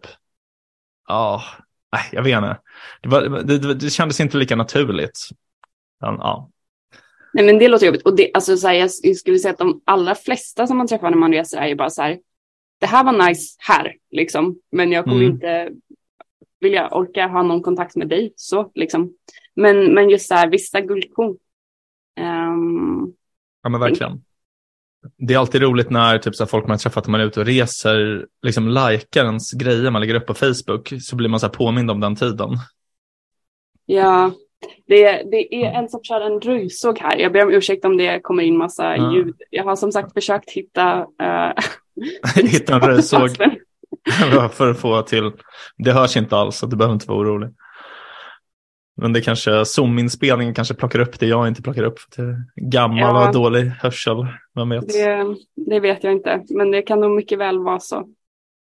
[1.08, 1.44] ja,
[1.92, 2.60] nej, jag vet inte.
[3.02, 5.30] Det, var, det, det, kändes inte lika naturligt.
[6.02, 6.50] Men, ja.
[7.34, 8.02] Nej men det låter jobbigt.
[8.02, 11.10] Och det, alltså, så här, jag skulle säga att de allra flesta som man träffar
[11.10, 12.20] när man reser är ju bara så här,
[12.80, 14.60] det här var nice här, liksom.
[14.72, 15.32] Men jag kommer Mm.
[15.32, 15.70] inte
[16.62, 19.14] vilja orka ha någon kontakt med dig, så liksom.
[19.56, 21.38] Men, men just så här, vissa guldkorn.
[22.20, 23.14] Ehm,
[23.64, 24.22] ja, men verkligen.
[25.18, 27.26] Det är alltid roligt när typ, så här, folk man har träffat när man är
[27.26, 31.40] ute och reser liksom likar ens grejer man lägger upp på Facebook så blir man
[31.40, 32.50] så här, påmind om den tiden.
[33.86, 34.32] ja,
[34.88, 37.18] Det, det är en som kör en röjsåg här.
[37.18, 39.14] Jag ber om ursäkt om det kommer in massa Ja.
[39.14, 39.36] ljud.
[39.50, 41.00] Jag har som sagt försökt hitta...
[41.02, 41.54] Uh,
[42.52, 43.30] Hitta en röjsåg
[44.52, 45.32] för att få till.
[45.78, 47.50] Det hörs inte alls, så du behöver inte vara orolig.
[48.98, 52.00] Men det kanske, Zoom-inspelningen kanske plockar upp det jag inte plockar upp.
[52.16, 53.28] Det är gammal Ja.
[53.28, 54.88] och dålig hörsel, vem vet.
[54.88, 57.98] Det, det vet jag inte, men det kan nog mycket väl vara så.
[57.98, 58.08] Um,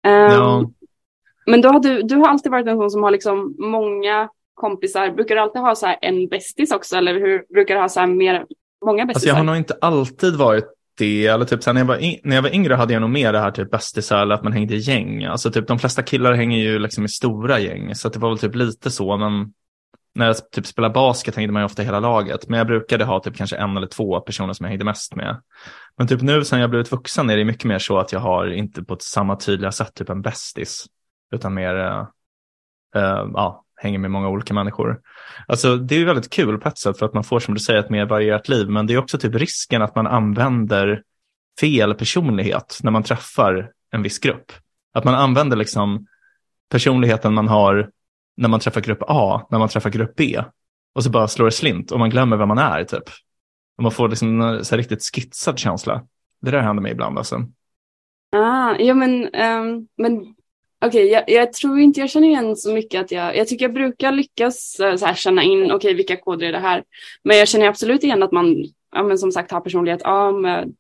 [0.07, 0.71] Ja.
[1.47, 5.11] Men då har du, du har alltid varit en sån som har liksom många kompisar.
[5.11, 8.01] Brukar du alltid ha så här en bästis också eller hur brukar du ha så
[8.01, 8.47] här mer,
[8.85, 9.29] många Alltså bästisar?
[9.29, 12.43] jag har nog inte alltid varit det, eller typ när, jag var in, när jag
[12.43, 14.79] var yngre hade jag nog mer det här typ bästisar eller att man hängde i
[14.79, 15.25] gäng.
[15.25, 18.29] Alltså typ de flesta killar hänger ju liksom i stora gäng, så att det var
[18.29, 19.53] väl typ lite så, men
[20.15, 23.21] när jag typ spelade basket hängde man ju ofta hela laget, men jag brukade ha
[23.21, 25.43] typ kanske en eller två personer som jag hängde mest med.
[25.99, 28.53] Men typ nu sen jag blivit vuxen är det mycket mer så att jag har
[28.53, 30.87] inte på ett samma tydliga sätt typ en bästis,
[31.35, 32.07] utan mer, eh,
[32.97, 35.01] eh, ja, hänger med många olika människor.
[35.47, 37.61] Alltså det är ju väldigt kul på ett sätt för att man får som du
[37.61, 41.03] säger ett mer varierat liv, men det är också typ risken att man använder
[41.61, 44.53] fel personlighet när man träffar en viss grupp.
[44.93, 46.07] Att man använder liksom
[46.71, 47.91] personligheten man har
[48.37, 50.43] när man träffar grupp A, när man träffar grupp B.
[50.95, 53.05] Och så bara slår det slint och man glömmer vem man är typ.
[53.77, 56.03] Och man får liksom en så här riktigt skitsad känsla.
[56.41, 57.47] Det där händer mig ibland alltså.
[58.37, 60.34] Ah, ja men, um, men
[60.87, 63.75] okej, jag, jag tror inte jag känner igen så mycket att jag, jag tycker jag
[63.75, 66.85] brukar lyckas eh, så här, känna in, okej vilka koder är det här?
[67.23, 70.75] Men jag känner absolut igen att man, ja men som sagt har personlighet A med,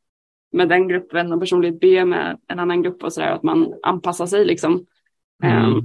[0.53, 4.27] med den gruppen och personlighet B med en annan grupp och sådär, att man anpassar
[4.27, 4.87] sig liksom.
[5.43, 5.65] Mm.
[5.65, 5.83] Ehm,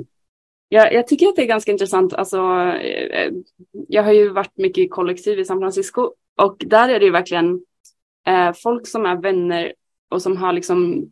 [0.69, 2.38] jag, jag tycker att det är ganska intressant, alltså
[2.82, 3.32] eh,
[3.88, 7.12] jag har ju varit mycket i kollektiv i San Francisco och där är det ju
[7.12, 7.62] verkligen
[8.27, 9.73] eh, folk som är vänner
[10.10, 11.12] och som har liksom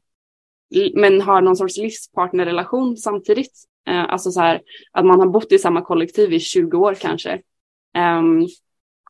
[0.94, 3.54] men har någon sorts livspartnerrelation samtidigt.
[3.88, 7.42] Eh, alltså så här att man har bott i samma kollektiv i 20 år kanske.
[7.94, 8.48] Ehm,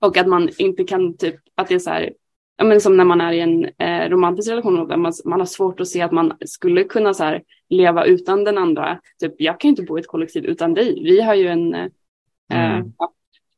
[0.01, 2.13] och att man inte kan typ, att det är så här,
[2.57, 5.79] ja men som när man är i en eh, romantisk relation man, man har svårt
[5.79, 8.99] att se att man skulle kunna så här leva utan den andra.
[9.19, 11.03] Typ, jag kan inte bo i ett kollektiv utan dig.
[11.03, 11.87] Vi har ju en, eh,
[12.49, 12.91] Mm.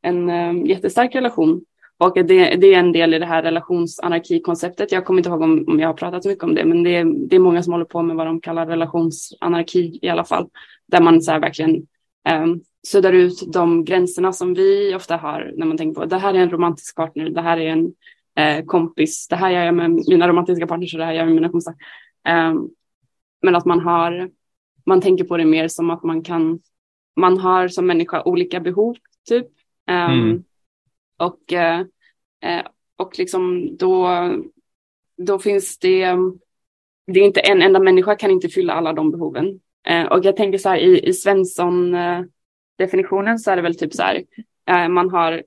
[0.02, 1.66] en eh, jättestark relation.
[2.00, 4.92] Och det, det är en del i det här relationsanarkikonceptet.
[4.92, 6.96] Jag kommer inte ihåg om, om jag har pratat så mycket om det, men det
[6.96, 10.50] är, det är många som håller på med vad de kallar relationsanarki i alla fall.
[10.88, 11.88] Där man så här verkligen
[12.30, 16.34] um, suddar ut de gränserna som vi ofta har när man tänker på det här
[16.34, 17.86] är en romantisk partner, det här är en
[18.40, 21.28] uh, kompis, det här gör jag med mina romantiska partners och det här gör jag
[21.28, 21.76] med mina kompisar.
[22.30, 22.70] Um,
[23.42, 24.30] men att man har,
[24.86, 26.60] man tänker på det mer som att man kan,
[27.16, 28.96] man har som människa olika behov
[29.30, 29.48] typ.
[29.92, 30.44] Um, Mm.
[31.20, 31.80] Och, eh,
[32.44, 34.10] eh, och liksom då,
[35.18, 36.06] då finns det,
[37.08, 39.60] det är inte en enda människa kan inte fylla alla de behoven.
[39.88, 42.22] Eh, och jag tänker så här i, i Svensson eh,
[42.78, 44.24] definitionen så är det väl typ så här,
[44.90, 45.44] man har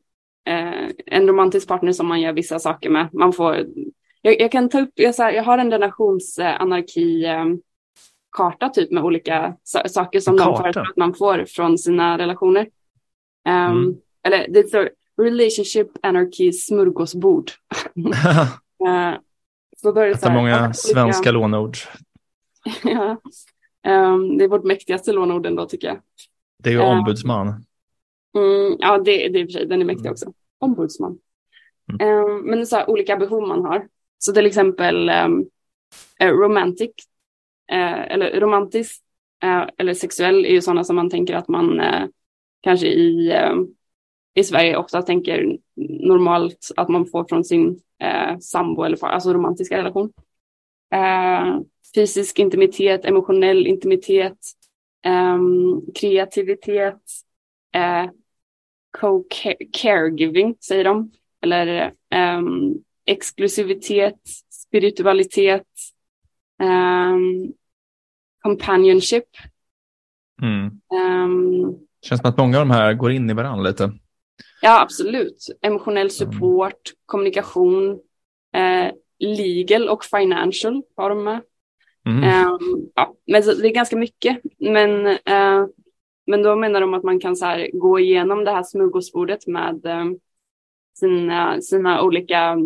[1.07, 3.09] en romantisk partner som man gör vissa saker med.
[3.13, 3.67] Man får,
[4.23, 7.27] jag, jag kan ta upp, jag, så här, jag har en relationsanarki
[8.37, 10.63] karta typ med olika sa- saker som En de karta?
[10.63, 12.69] föreslår att man får från sina relationer.
[13.49, 13.95] Ehm, Mm.
[14.23, 14.71] Eller det
[15.17, 17.51] relationship anarchy smörgåsbord.
[17.99, 18.13] Uh,
[19.77, 21.77] så då är det, så Ett av här, många olika- svenska lånord.
[22.85, 23.21] ja.
[23.85, 26.01] Ehm, det är vårt mäktigaste lånord ändå tycker jag.
[26.63, 26.85] Det är ju Ja.
[26.99, 27.47] ombudsman.
[28.37, 30.13] Mm, ja, det, det är i och för sig, den är mäktig Mm.
[30.13, 30.33] också.
[30.59, 31.19] Ombudsman.
[31.93, 32.09] Mm.
[32.09, 33.89] Ehm, men det är så här, olika behov man har.
[34.19, 35.47] Så till exempel um,
[36.21, 36.91] romantic,
[37.73, 39.03] eh, eller romantisk
[39.43, 42.07] eh, eller sexuell är ju sådana som man tänker att man eh,
[42.61, 43.55] kanske i, eh,
[44.35, 45.59] i Sverige ofta tänker
[46.09, 50.13] normalt att man får från sin eh, sambo eller far, alltså romantiska relation.
[50.95, 51.61] Eh,
[51.95, 54.39] fysisk intimitet, emotionell intimitet,
[55.05, 57.03] ehm, kreativitet,
[57.75, 58.11] eh,
[58.99, 61.11] co-caregiving säger de.
[61.41, 62.75] Eller ehm,
[63.07, 65.67] exklusivitet, spiritualitet,
[66.63, 67.53] ehm,
[68.43, 69.25] companionship.
[70.43, 70.81] Mm.
[70.95, 73.93] ehm, Känns som att många av de här går in i varandra lite.
[74.63, 75.47] Ja, absolut.
[75.63, 78.01] Emotionell support, kommunikation,
[78.55, 81.41] eh, legal och financial har de med.
[82.07, 82.25] Mm.
[82.25, 84.41] Ehm, ja, men det är ganska mycket.
[84.59, 85.67] Men, eh,
[86.27, 89.87] men då menar de att man kan så här, gå igenom det här smörgåsbordet med
[89.87, 90.05] eh,
[90.99, 92.57] sina, sina olika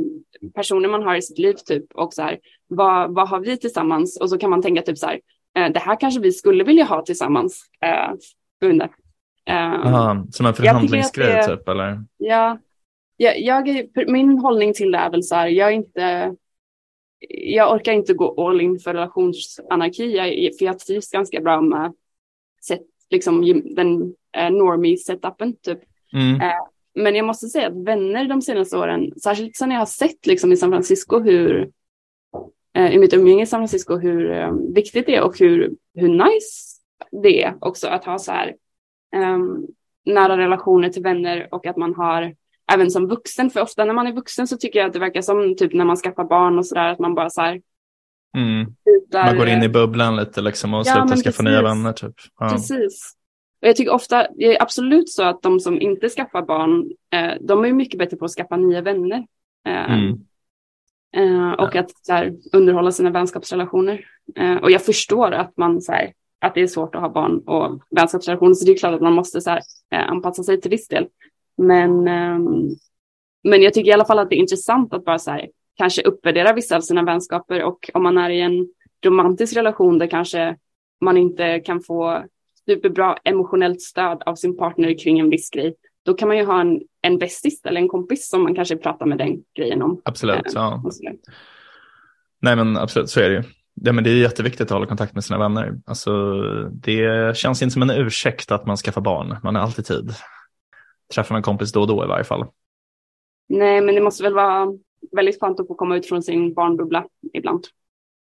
[0.55, 4.21] personer man har i sitt liv typ och så här, vad, vad har vi tillsammans?
[4.21, 5.21] Och så kan man tänka typ så här,
[5.57, 7.63] eh, det här kanske vi skulle vilja ha tillsammans.
[7.81, 8.13] Eh,
[8.61, 8.91] under.
[9.51, 12.05] Aha, som en förhandlingsgrej typ, eller?
[12.17, 12.59] Ja,
[13.17, 16.35] jag, jag, är- min hållning till det är väl så här, jag är inte,
[17.29, 20.27] jag orkar inte gå all in för relationsanarki, jag,
[20.59, 21.93] för jag trivs ganska bra med
[22.63, 25.79] set, liksom, den eh, normie setupen typ.
[26.13, 26.41] Mm.
[26.95, 30.53] men jag måste säga att vänner de senaste åren, särskilt sen jag har sett liksom
[30.53, 31.71] i San Francisco hur,
[32.77, 36.09] eh, i mitt umgänge i San Francisco, hur eh, viktigt det är och hur, hur
[36.09, 36.81] nice
[37.23, 38.55] det är också att ha så här um,
[40.05, 42.35] nära relationer till vänner och att man har
[42.73, 45.21] även som vuxen, för ofta när man är vuxen så tycker jag att det verkar
[45.23, 47.61] som typ när man skaffar barn och sådär att man bara så här
[48.37, 48.67] Mm.
[49.13, 52.15] Man går in i bubblan lite liksom och Ja, slutar skaffa nya vänner typ.
[52.39, 52.49] Ja.
[52.49, 53.13] Precis.
[53.63, 57.35] Och jag tycker ofta, det är absolut så att de som inte skaffar barn, eh,
[57.41, 59.27] de är mycket bättre på att skaffa nya vänner.
[59.67, 60.09] Eh, Mm.
[61.17, 61.81] eh, och Ja.
[61.81, 64.05] att så här, underhålla sina vänskapsrelationer.
[64.37, 67.39] Eh, och jag förstår att man så här, att det är svårt att ha barn
[67.39, 70.71] och vänskapsrelationer, så det är klart att man måste så här, eh, anpassa sig till
[70.71, 71.09] viss del.
[71.57, 72.69] Men, ehm,
[73.45, 76.03] men jag tycker i alla fall att det är intressant att bara så här, kanske
[76.03, 78.69] uppvärdera vissa av sina vänskaper och om man är i en
[79.05, 80.57] romantisk relation där kanske
[81.01, 82.25] man inte kan få
[82.67, 86.61] superbra emotionellt stöd av sin partner kring en viss grej, då kan man ju ha
[86.61, 90.01] en, en bästis eller en kompis som man kanske pratar med den grejen om.
[90.05, 90.37] Absolut.
[90.37, 90.83] Eh, Ja.
[92.41, 93.43] Nej men absolut, så är det ju.
[93.83, 95.75] Ja, men det är jätteviktigt att hålla kontakt med sina vänner.
[95.87, 96.33] Alltså,
[96.71, 99.37] det känns inte som en ursäkt att man skaffar barn.
[99.43, 100.15] Man har alltid tid.
[101.15, 102.47] Träffar en kompis då och då i varje fall.
[103.49, 104.67] Nej, men det måste väl vara
[105.17, 107.65] väldigt skönt att få komma ut från sin barnbubbla ibland.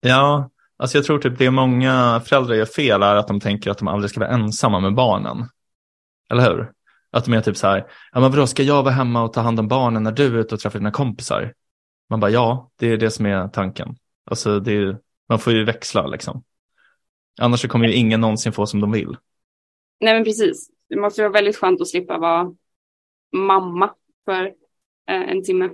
[0.01, 3.79] Ja, alltså jag tror typ det många föräldrar gör fel är att de tänker att
[3.79, 5.49] de aldrig ska vara ensamma med barnen.
[6.31, 6.73] Eller hur?
[7.11, 9.41] Att de är typ så här, ja men vadå, ska jag vara hemma och ta
[9.41, 11.53] hand om barnen när du är ute och träffar dina kompisar?
[12.11, 13.97] Man bara, ja, det är det som är tanken.
[14.31, 16.45] Alltså det är, man får ju växla liksom.
[17.41, 19.17] Annars så kommer ju ingen någonsin få som de vill.
[20.01, 20.71] Nej, men precis.
[20.89, 22.55] Det måste vara väldigt skönt att slippa vara
[23.33, 23.91] mamma
[24.25, 24.45] för
[25.11, 25.71] eh, en timme.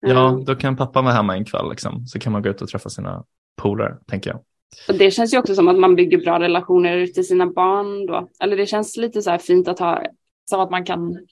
[0.00, 2.06] Ja, Eh, då kan pappa vara hemma en kväll liksom.
[2.06, 3.24] Så kan man gå ut och träffa sina
[3.56, 4.40] polare, tänker jag.
[4.88, 8.28] Och det känns ju också som att man bygger bra relationer till sina barn då.
[8.40, 10.02] Eller det känns lite så här fint att ha,
[10.50, 11.26] så att man kan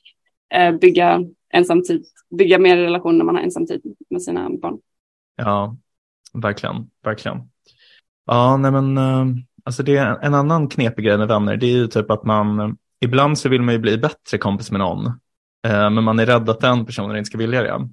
[0.54, 2.04] eh, bygga ensamtid,
[2.38, 4.78] bygga mer relationer när man har ensamtid med sina barn.
[5.36, 5.76] Ja,
[6.32, 7.38] verkligen, verkligen.
[8.30, 9.26] Ja, nej men eh,
[9.64, 11.56] alltså det är en annan knepig grej med vänner.
[11.56, 14.78] Det är ju typ att man, ibland så vill man ju bli bättre kompis med
[14.78, 15.06] någon.
[15.66, 17.88] Eh, men man är rädd att den personen inte ska vilja det.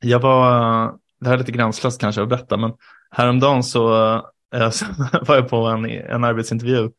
[0.00, 2.72] Jag var, det här är lite gränslöst kanske att berätta, men
[3.10, 4.14] häromdagen så,
[4.54, 4.84] eh, så
[5.26, 6.90] var jag på en, en arbetsintervju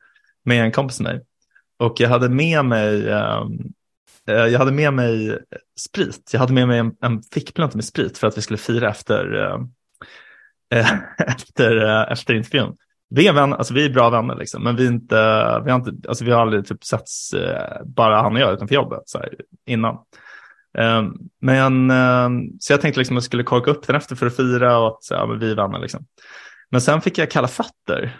[0.44, 1.26] med en kompis med mig.
[1.78, 3.00] Och jag hade med mig,
[4.26, 5.39] jag hade med mig
[5.80, 6.30] sprit.
[6.34, 9.50] Jag hade med mig en, en fickplanta med sprit för att vi skulle fira efter,
[10.69, 12.75] Eh, efter, eh, efter intervjun.
[13.10, 15.15] Vi är, vän, alltså vi är bra vänner, liksom, men vi, inte,
[15.65, 18.75] vi, har inte, alltså vi har aldrig typ setts, eh, bara han och jag utanför
[18.75, 19.97] jobbet så här, innan.
[20.77, 24.27] Ehm, men, ehm, så jag tänkte liksom att jag skulle korka upp den efter för
[24.27, 25.79] att fira och att så, ja, men vi är vänner.
[25.79, 26.05] Liksom.
[26.69, 28.15] Men sen fick jag kalla fötter.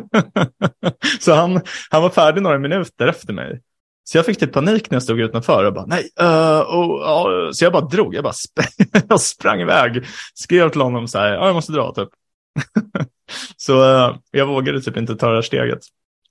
[1.20, 3.62] så han, han var färdig några minuter efter mig.
[4.08, 6.10] Så jag fick typ panik när jag stod utanför och bara nej.
[6.22, 7.50] Uh, och, uh.
[7.50, 10.04] så jag bara drog, jag bara sprang, jag sprang iväg.
[10.34, 12.08] Skrev till honom så här, ja, jag måste dra typ.
[13.56, 15.80] så uh, jag vågade typ inte ta det här steget.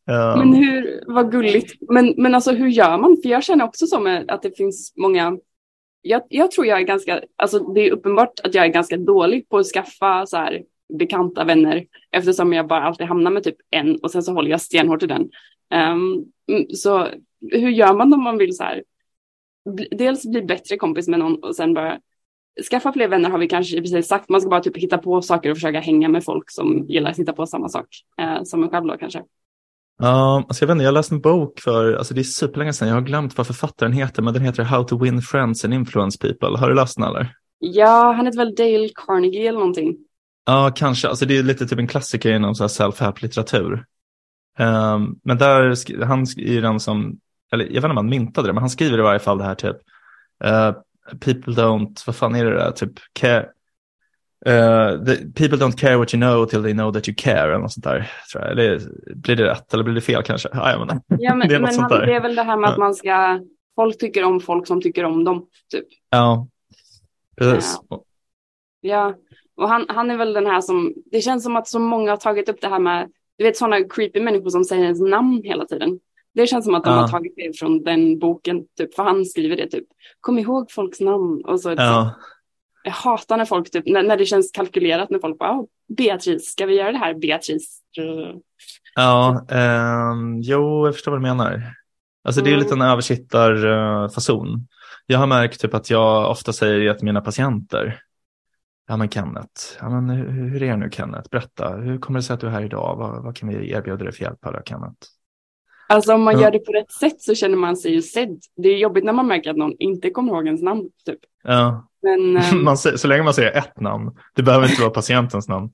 [0.10, 1.74] Eh, men hur, vad gulligt.
[1.90, 3.18] Men, men alltså hur gör man?
[3.24, 5.38] För jag känner också som att det finns många,
[6.02, 9.50] jag, jag tror jag är ganska, alltså det är uppenbart att jag är ganska dålig
[9.50, 10.64] på att skaffa så här
[11.00, 14.62] bekanta vänner eftersom jag bara alltid hamnar med typ en och sen så håller jag
[14.62, 15.30] stenhårt i den.
[15.94, 16.26] Um,
[16.74, 17.08] så
[17.52, 18.84] hur gör man om man vill så här,
[19.92, 22.00] dels bli bättre kompis med någon och sen bara
[22.72, 24.30] skaffa fler vänner har vi kanske precis sagt.
[24.30, 27.20] Man ska bara typ hitta på saker och försöka hänga med folk som gillar att
[27.20, 27.88] hitta på samma sak
[28.22, 29.24] eh, som en själv då kanske.
[29.98, 32.88] Ja, alltså jag vet inte, jag läste en bok för, alltså det är superlänge sedan,
[32.88, 36.20] jag har glömt vad författaren heter, men den heter How to win friends and influence
[36.20, 36.58] people.
[36.58, 37.36] Har du läst den eller?
[37.60, 39.98] Ja, han heter väl Dale Carnegie eller någonting.
[40.46, 41.08] Ja, kanske.
[41.08, 43.86] Alltså det är lite typ en klassiker inom så här self-help-litteratur.
[44.58, 47.20] Ehm, men där, han är ju den som,
[47.56, 49.44] eller jag vet inte om han myntade det, men han skriver i varje fall det
[49.44, 49.78] här typ,
[50.44, 50.72] eh,
[51.20, 53.50] people don't, vad fan är det där, typ, care,
[54.46, 57.58] eh, the, people don't care what you know till they know that you care, eller
[57.58, 58.12] något sånt där.
[58.32, 58.52] Tror jag.
[58.52, 58.82] Eller,
[59.16, 60.50] blir det rätt eller blir det fel kanske?
[60.54, 61.02] Ah, jag menar.
[61.08, 62.06] Ja, men, Det är men sånt han, där.
[62.08, 62.84] det är väl det här med att Ja.
[62.84, 63.40] man ska,
[63.76, 65.86] folk tycker om folk som tycker om dem, typ.
[66.10, 66.48] Ja,
[67.38, 67.80] precis.
[68.82, 69.14] Ja,
[69.58, 72.18] och han, han är väl den här som, det känns som att så många har
[72.18, 75.66] tagit upp det här med, du vet sådana creepy människor som säger ens namn hela
[75.66, 76.00] tiden.
[76.36, 77.00] Det känns som att de Ja.
[77.00, 79.86] har tagit det från den boken, typ, för han skriver det typ,
[80.22, 81.42] kom ihåg folks namn.
[81.46, 82.16] Och så, Ja.
[82.84, 85.66] Jag hatar när folk, typ, när, när det känns kalkylerat, när folk bara, "Åh,
[85.98, 87.82] Beatrice, ska vi göra det här, Beatrice?
[87.98, 88.40] Mm.
[88.96, 91.62] Ja, ehm, jo, jag förstår vad du menar.
[92.24, 92.64] Alltså det är Mm.
[92.64, 94.68] lite en översittarfason.
[95.06, 98.00] Jag har märkt typ att jag ofta säger till mina patienter.
[98.88, 101.30] Ja men Kenneth, ja, men hur, hur är det nu Kenneth?
[101.30, 102.96] Berätta, hur kommer det sig att du är här idag?
[102.98, 104.98] Vad, vad kan vi erbjuda dig för hjälp här Kenneth?
[105.88, 106.42] Alltså om man Ja.
[106.42, 108.40] gör det på rätt sätt så känner man sig ju sedd.
[108.58, 110.90] Det är jobbigt när man märker att någon inte kommer ihåg ens namn.
[111.06, 111.20] Typ.
[111.44, 111.88] Ja.
[112.04, 115.70] Men eh, Man så länge man säger ett namn, det behöver inte vara patientens namn.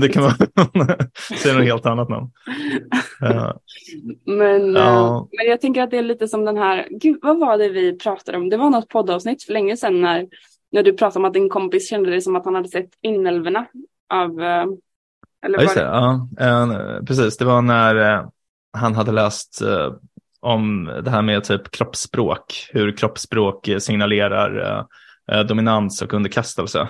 [0.00, 0.34] Det kan vara
[1.42, 2.30] säga något helt annat namn.
[3.20, 3.60] Ja.
[4.26, 5.16] Men, Ja.
[5.16, 7.68] eh, men jag tänker att det är lite som den här, gud vad var det
[7.68, 8.48] vi pratade om?
[8.48, 10.26] Det var något poddavsnitt för länge sedan när,
[10.72, 13.66] när du pratade om att din kompis kände det som att han hade sett inälvorna
[14.14, 14.64] av, eh,
[15.46, 15.80] eller Ja, just det.
[15.82, 16.28] Ja,
[17.06, 17.36] precis.
[17.36, 18.26] Det var när eh,
[18.72, 19.92] han hade läst eh,
[20.40, 24.84] om det här med typ kroppsspråk, hur kroppsspråk signalerar eh,
[25.36, 26.88] eh, dominans och underkastelse.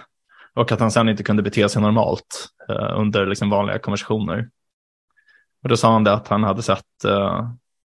[0.54, 4.48] Och att han sen inte kunde bete sig normalt eh, under liksom vanliga konversationer.
[5.62, 7.50] Och då sa han det att han hade sett, eh,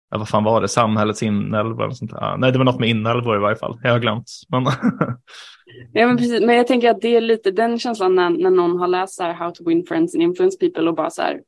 [0.09, 2.21] ja, vad fan var det, samhällets inälvor eller sånt där.
[2.21, 3.79] Ja, Nej, det var något med inälvor i varje fall.
[3.83, 4.31] Jag har glömt.
[4.49, 4.63] Men
[5.93, 6.41] Ja, men precis.
[6.41, 9.23] Men jag tänker att det är lite den känslan när, när någon har läst så
[9.23, 11.41] här, How to win friends and influence people och bara så här,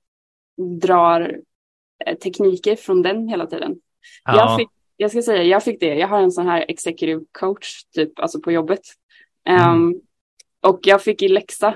[0.82, 1.38] drar
[2.24, 3.76] tekniker från den hela tiden.
[4.26, 5.96] ja, Jag, fick, jag ska säga, jag fick det.
[5.96, 8.82] Jag har en sån här executive coach typ, alltså på jobbet.
[9.50, 9.62] Mm.
[9.62, 10.02] Ehm,
[10.62, 11.68] och jag fick i läxa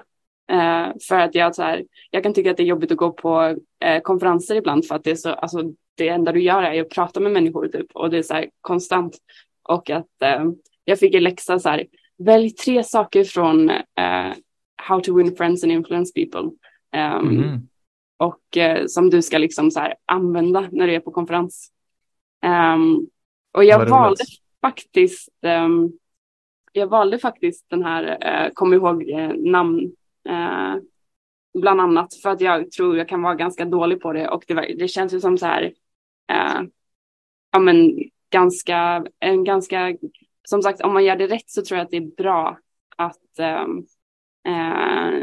[0.51, 3.11] eh, för att jag, så här, jag kan tycka att det är jobbigt att gå
[3.11, 5.63] på eh, konferenser ibland för att det är så, alltså
[5.95, 8.49] det enda du gör är att prata med människor typ och det är så här
[8.61, 9.17] konstant.
[9.63, 10.45] Och att eh,
[10.85, 11.85] jag fick i läxa så här,
[12.17, 14.31] välj tre saker från eh,
[14.77, 16.51] How to win friends and influence people.
[16.91, 17.67] Ehm, Mhm.
[18.17, 21.71] Och eh, som du ska liksom så här använda när du är på konferens.
[22.41, 23.08] Ehm,
[23.51, 24.23] och jag valde
[24.62, 25.91] faktiskt ehm,
[26.71, 29.91] jag valde faktiskt den här eh, kom ihåg eh, namn
[30.30, 30.75] eh,
[31.54, 34.54] bland annat för att jag tror jag kan vara ganska dålig på det och det,
[34.54, 35.63] var, det känns ju som så här
[36.32, 36.62] eh,
[37.51, 37.99] ja men
[38.30, 39.97] ganska en ganska
[40.43, 42.58] som sagt om man gör det rätt så tror jag att det är bra
[42.95, 43.86] att ehm,
[44.47, 45.13] eh,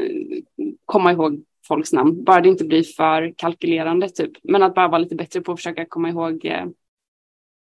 [0.85, 2.25] komma ihåg folks namn.
[2.25, 4.33] Bara det inte blir för kalkylerande typ.
[4.43, 6.67] Men att bara vara lite bättre på att försöka komma ihåg eh,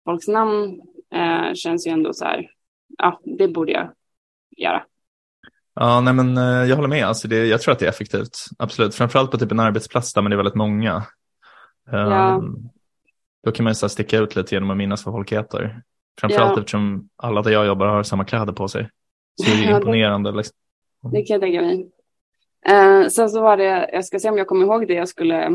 [0.06, 0.82] folks namn
[1.14, 2.52] eh, känns ju ändå så här.
[2.98, 3.92] Ja, det borde jag
[4.58, 4.84] göra.
[5.74, 7.06] Ja, nej men eh, jag håller med.
[7.06, 8.38] Alltså det, jag tror att det är effektivt.
[8.60, 8.96] Absolut.
[8.96, 11.04] Framförallt på typ en arbetsplats där det är väldigt många.
[11.92, 12.44] Ja.
[13.44, 15.82] Då kan man ju så sticka ut lite genom att minnas vad folk heter.
[16.22, 16.60] Framförallt Ja.
[16.60, 18.90] eftersom alla där jag jobbar har samma kläder på sig.
[19.42, 20.32] Så det är imponerande.
[20.32, 20.58] Liksom.
[21.12, 21.90] Det kan jag tänka mig.
[22.65, 25.50] Eh, sen så var det, jag ska se om jag kommer ihåg det jag skulle,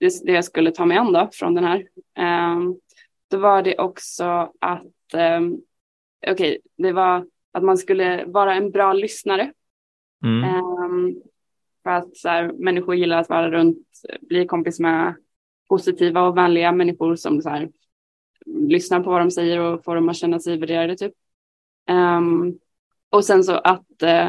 [0.00, 1.86] det, det jag skulle ta mig an då från den här.
[2.18, 2.60] Eh,
[3.30, 5.40] då var det också att, eh,
[6.30, 9.52] okej, det var att man skulle vara en bra lyssnare.
[10.24, 10.44] Mm.
[10.44, 11.22] Ehm,
[11.82, 13.86] för att så här, människor gillar att vara runt,
[14.20, 15.14] bli kompis med
[15.68, 17.68] positiva och vänliga människor som så här,
[18.46, 21.12] lyssnar på vad de säger och får dem att känna sig värderade typ.
[21.88, 22.58] Ehm,
[23.10, 24.28] och sen så att eh,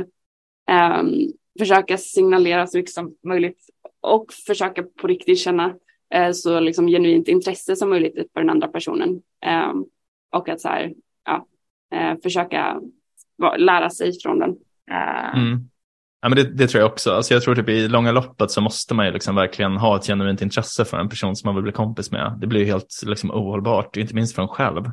[0.69, 3.57] ehm, försöka signalera så mycket som möjligt
[4.01, 5.73] och försöka på riktigt känna
[6.13, 9.21] eh, så liksom genuint intresse som möjligt för den andra personen.
[9.45, 9.71] Eh,
[10.31, 10.93] och att så här,
[11.25, 11.47] ja,
[11.97, 12.81] eh, försöka
[13.37, 14.49] va- lära sig från den.
[14.91, 15.69] Eh, Mm.
[16.21, 17.11] Ja, men det, det tror jag också.
[17.11, 20.05] Alltså jag tror typ i långa loppet så måste man ju liksom verkligen ha ett
[20.07, 22.37] genuint intresse för en person som man vill bli kompis med.
[22.41, 24.83] Det blir ju helt liksom ohållbart, inte minst för en själv.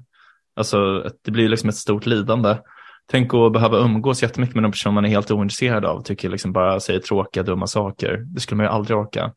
[0.55, 2.57] Alltså det blir ju liksom ett stort lidande.
[3.07, 6.53] Tänk att behöva umgås jättemycket med en person man är helt ointresserad av, tycker liksom
[6.53, 8.17] bara säger tråkiga, dumma saker.
[8.27, 9.33] Det skulle man ju aldrig orka.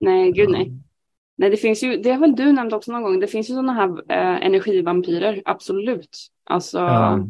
[0.00, 0.72] Nej, gud nej.
[1.36, 3.54] Nej, det finns ju, det har väl du nämnt också någon gång, det finns ju
[3.54, 6.18] sådana här eh, energivampyrer, absolut.
[6.44, 7.26] Alltså, Ja.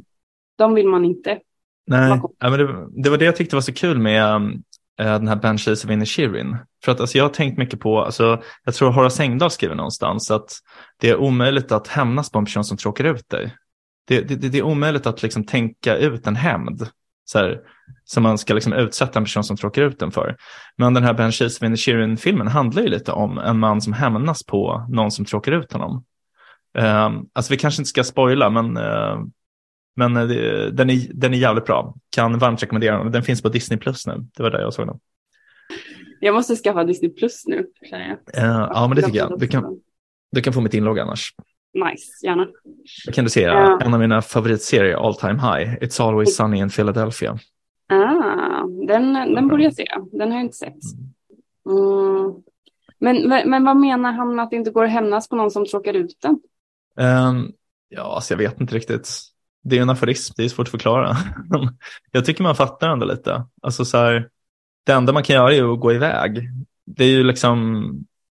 [0.57, 1.39] de vill man inte.
[1.87, 4.63] Nej, ja, men det, det var det jag tyckte var så kul med um,
[5.01, 6.57] eh, den här Banshees of Inisherin.
[6.85, 10.31] För att alltså, jag har tänkt mycket på, alltså, jag tror Horace Engdahl skriver någonstans
[10.31, 10.51] att
[11.01, 13.55] det är omöjligt att hämnas på en person som tråkar ut dig.
[14.09, 16.87] Det, det, det är omöjligt att liksom tänka ut en hämnd
[17.25, 17.61] så här,
[18.05, 20.37] som man ska liksom utsätta en person som tråkar ut den för.
[20.77, 24.87] Men den här Banshees of Inisherin-filmen handlar ju lite om en man som hämnas på
[24.89, 26.05] någon som tråkar ut honom.
[26.79, 29.21] Um, alltså vi kanske inte ska spoila, men eh,
[29.97, 31.95] men det- den är, den är jävligt bra.
[32.11, 33.13] Kan varmt rekommendera den.
[33.13, 34.27] Den finns på Disney Plus nu.
[34.37, 34.99] Det var där jag såg den.
[36.21, 38.45] Jag måste skaffa Disney Plus nu, känner jag.
[38.45, 39.39] Eh, ja, men det tycker jag.
[39.39, 39.79] Du kan,
[40.33, 41.35] du kan få mitt inlogg annars.
[41.75, 42.47] Nice, gärna.
[43.07, 43.81] Då kan du se Ja.
[43.83, 45.75] en av mina favoritserier, All Time High.
[45.81, 47.39] It's Always Sunny in Philadelphia.
[47.89, 49.87] Ah, den, den borde jag se.
[50.13, 50.75] Den har jag inte sett.
[51.67, 52.35] Mm.
[52.99, 55.51] Men, men, men vad menar han med att det inte går att hämnas på någon
[55.51, 56.41] som tråkar ut den?
[56.97, 57.53] Ehm,
[57.89, 59.09] ja, alltså jag vet inte riktigt.
[59.63, 61.17] Det är en aforism, det är svårt att förklara.
[62.13, 63.45] jag tycker man fattar ändå lite.
[63.63, 64.29] Alltså så här,
[64.85, 66.49] det enda man kan göra är att gå iväg.
[66.87, 67.85] Det är ju liksom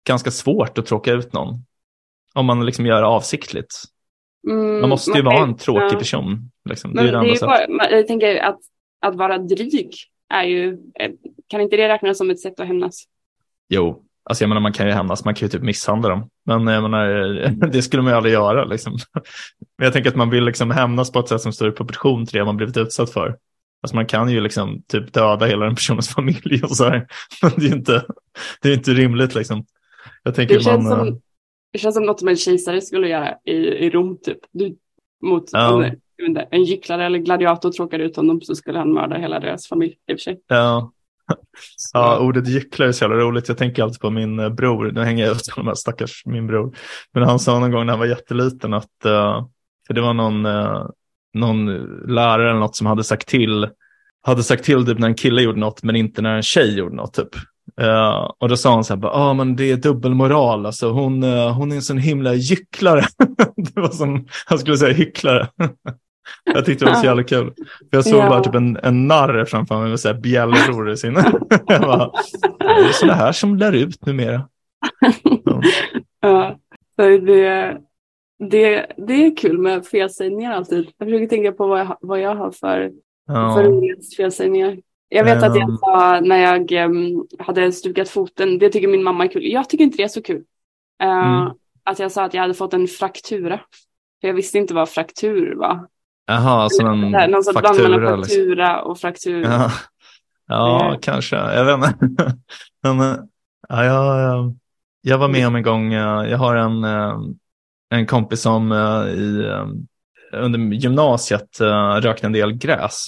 [0.08, 1.64] ganska svårt att tråka ut någon.
[2.38, 3.76] Om man liksom gör det avsiktligt.
[4.50, 6.00] Mm, Man måste ju man vara en tråkig ja.
[6.00, 6.52] person.
[6.70, 6.94] Liksom.
[6.94, 8.60] Det Men är ju det det är ju bara, man- jag tänker att,
[9.02, 9.92] att vara dryg
[10.34, 11.12] är ju, eh,
[11.48, 13.04] kan inte det räknas som ett sätt att hämnas?
[13.70, 16.30] Jo, Alltså jag menar man kan ju hämnas, man kan ju typ misshandla dem.
[16.46, 17.08] Men jag menar,
[17.72, 18.98] det skulle man ju aldrig göra liksom.
[19.78, 22.26] Men jag tänker att man vill liksom hämnas på ett sätt som står i proportion
[22.26, 23.38] till det man blivit utsatt för.
[23.82, 27.08] Alltså man kan ju liksom typ döda hela den personens familj och så här.
[27.42, 28.06] Men det är inte,
[28.62, 29.66] det är inte rimligt liksom.
[30.24, 31.22] Jag tänker Det känns, man, eh, som,
[31.74, 34.40] det känns som något som en kejsare skulle göra i, i Rom typ.
[34.52, 34.78] Du,
[35.22, 35.54] mot
[36.18, 39.68] vet inte, en gycklare eller gladiator tråkade ut honom så skulle han mörda hela deras
[39.68, 40.42] familj i och för sig.
[40.48, 40.92] ja,
[41.94, 43.48] Ja, ordet gycklar är så jävla roligt.
[43.48, 44.92] Jag tänker alltid på min eh, bror.
[44.92, 46.76] Nu hänger jag ut honom här, stackars min bror.
[47.14, 49.46] Men han sa någon gång när han var jätteliten att, eh,
[49.88, 50.86] för det var någon, eh,
[51.34, 51.66] någon
[52.16, 53.70] lärare eller något som hade sagt till,
[54.22, 56.96] hade sagt till typ när en kille gjorde något men inte när en tjej gjorde
[56.96, 57.30] något typ.
[57.82, 61.24] Eh, och då sa han så här, ja ah, men det är dubbelmoral, alltså hon,
[61.24, 63.02] eh, hon är en sån himla gycklare.
[63.56, 65.48] det var som, han skulle säga hycklare.
[66.54, 67.54] Jag tyckte det var så jävla kul.
[67.90, 68.30] För jag såg Ja.
[68.30, 71.14] bara typ en, en narr framför mig med så här bjällror i sin.
[71.68, 72.12] jag bara,
[72.60, 74.48] det är så det här som lär ut numera.
[76.22, 76.56] Ja.
[76.98, 77.18] Det,
[78.50, 80.88] det, det är kul med felsägningar alltid.
[80.98, 82.92] Jag försöker tänka på vad jag, vad jag har för,
[83.28, 83.64] för Ja.
[83.64, 84.78] roliga felsägningar.
[85.10, 85.78] Jag vet att jag Ehm.
[85.78, 89.42] sa när jag em, hade stukat foten, det tycker min mamma är kul.
[89.52, 90.44] Jag tycker inte det är så kul.
[91.04, 91.52] Eh, Mm.
[91.84, 93.60] Att jag sa att jag hade fått en fraktura.
[94.22, 95.88] För jag visste inte vad fraktur var.
[96.26, 98.16] Jaha, alltså någon Det här, Någon sorts bland mellan faktura.
[98.16, 98.36] Liksom.
[98.38, 99.44] faktura och fraktur.
[99.44, 99.72] Ja,
[100.48, 101.00] ja Eh.
[101.02, 101.36] kanske.
[101.36, 102.38] Jag vet inte.
[102.84, 103.16] Men, eh,
[103.70, 104.52] ja, jag, eh,
[105.02, 106.84] jag var med om en gång, jag har en,
[107.90, 108.74] en kompis som
[109.18, 109.46] i,
[110.36, 111.62] under gymnasiet
[112.02, 113.08] rökte en del gräs.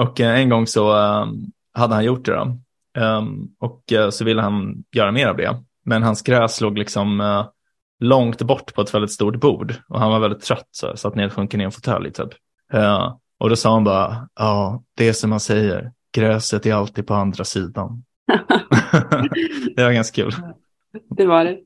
[0.00, 1.26] Och eh, en gång så eh,
[1.72, 2.56] hade han gjort det då.
[3.00, 5.56] Ehm, Och eh, så ville han göra mer av det.
[5.84, 7.46] Men hans gräs låg liksom eh,
[8.00, 9.74] långt bort på ett väldigt stort bord.
[9.88, 12.28] Och han var väldigt trött så här, satt nedsjunken i en fåtölj typ.
[13.38, 17.14] Och då sa han bara, ja, det är som man säger, gräset är alltid på
[17.14, 18.04] andra sidan.
[19.76, 20.32] det var ganska kul.
[21.16, 21.58] Det var det.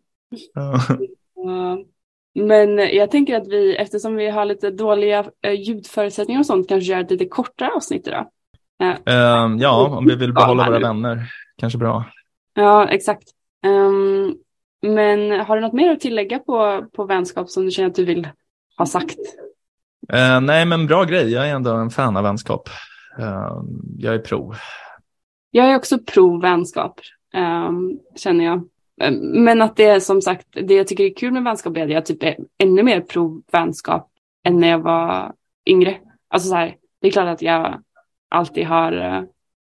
[2.34, 6.92] Men jag tänker att vi, eftersom vi har lite dåliga eh, ljudförutsättningar och sånt, kanske
[6.92, 8.26] gör ett lite kortare avsnitt idag.
[9.06, 12.04] Ehm, ja, om vi vill behålla våra vänner, kanske bra.
[12.54, 13.28] Ja, exakt.
[13.64, 14.34] Ehm,
[14.82, 18.04] men har du något mer att tillägga på, på vänskap som du känner att du
[18.04, 18.28] vill
[18.78, 19.18] ha sagt?
[20.12, 21.32] Eh, nej, men bra grej.
[21.32, 22.68] Jag är ändå en fan av vänskap.
[23.18, 24.54] Ehm, jag är pro.
[25.50, 27.00] Jag är också pro vänskap,
[27.34, 28.68] ehm, känner jag.
[29.00, 31.84] Ehm, Men att det är som sagt, det jag tycker är kul med vänskap är
[31.84, 34.10] att jag typ är ännu mer pro vänskap
[34.44, 35.32] än när jag var
[35.66, 35.98] yngre.
[36.28, 37.82] Alltså så här, det är klart att jag
[38.28, 39.22] alltid har, eh,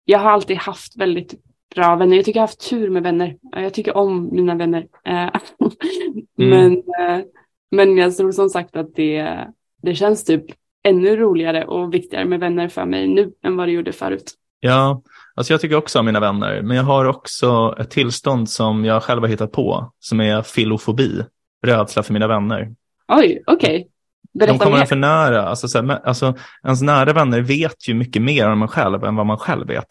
[0.05, 1.33] jag har alltid haft väldigt
[1.75, 2.15] bra vänner.
[2.15, 3.37] Jag tycker jag har haft tur med vänner.
[3.51, 4.87] Jag tycker om mina vänner.
[5.05, 5.29] Eh,
[6.35, 7.25] Men, eh,
[7.71, 9.47] men jag tror som sagt att det,
[9.81, 10.45] det känns typ
[10.83, 14.33] ännu roligare och viktigare med vänner för mig nu än vad det gjorde förut.
[14.59, 15.01] Ja,
[15.37, 19.03] alltså jag tycker också om mina vänner, men jag har också ett tillstånd som jag
[19.03, 21.23] själv har hittat på, som är filofobi,
[21.65, 22.75] rädsla för mina vänner.
[23.07, 23.87] Oj, okej.
[24.33, 24.81] De Berätta kommer mer.
[24.81, 25.43] en för nära.
[25.47, 29.15] Alltså, så här, alltså, ens nära vänner vet ju mycket mer om en själv än
[29.15, 29.87] vad man själv vet.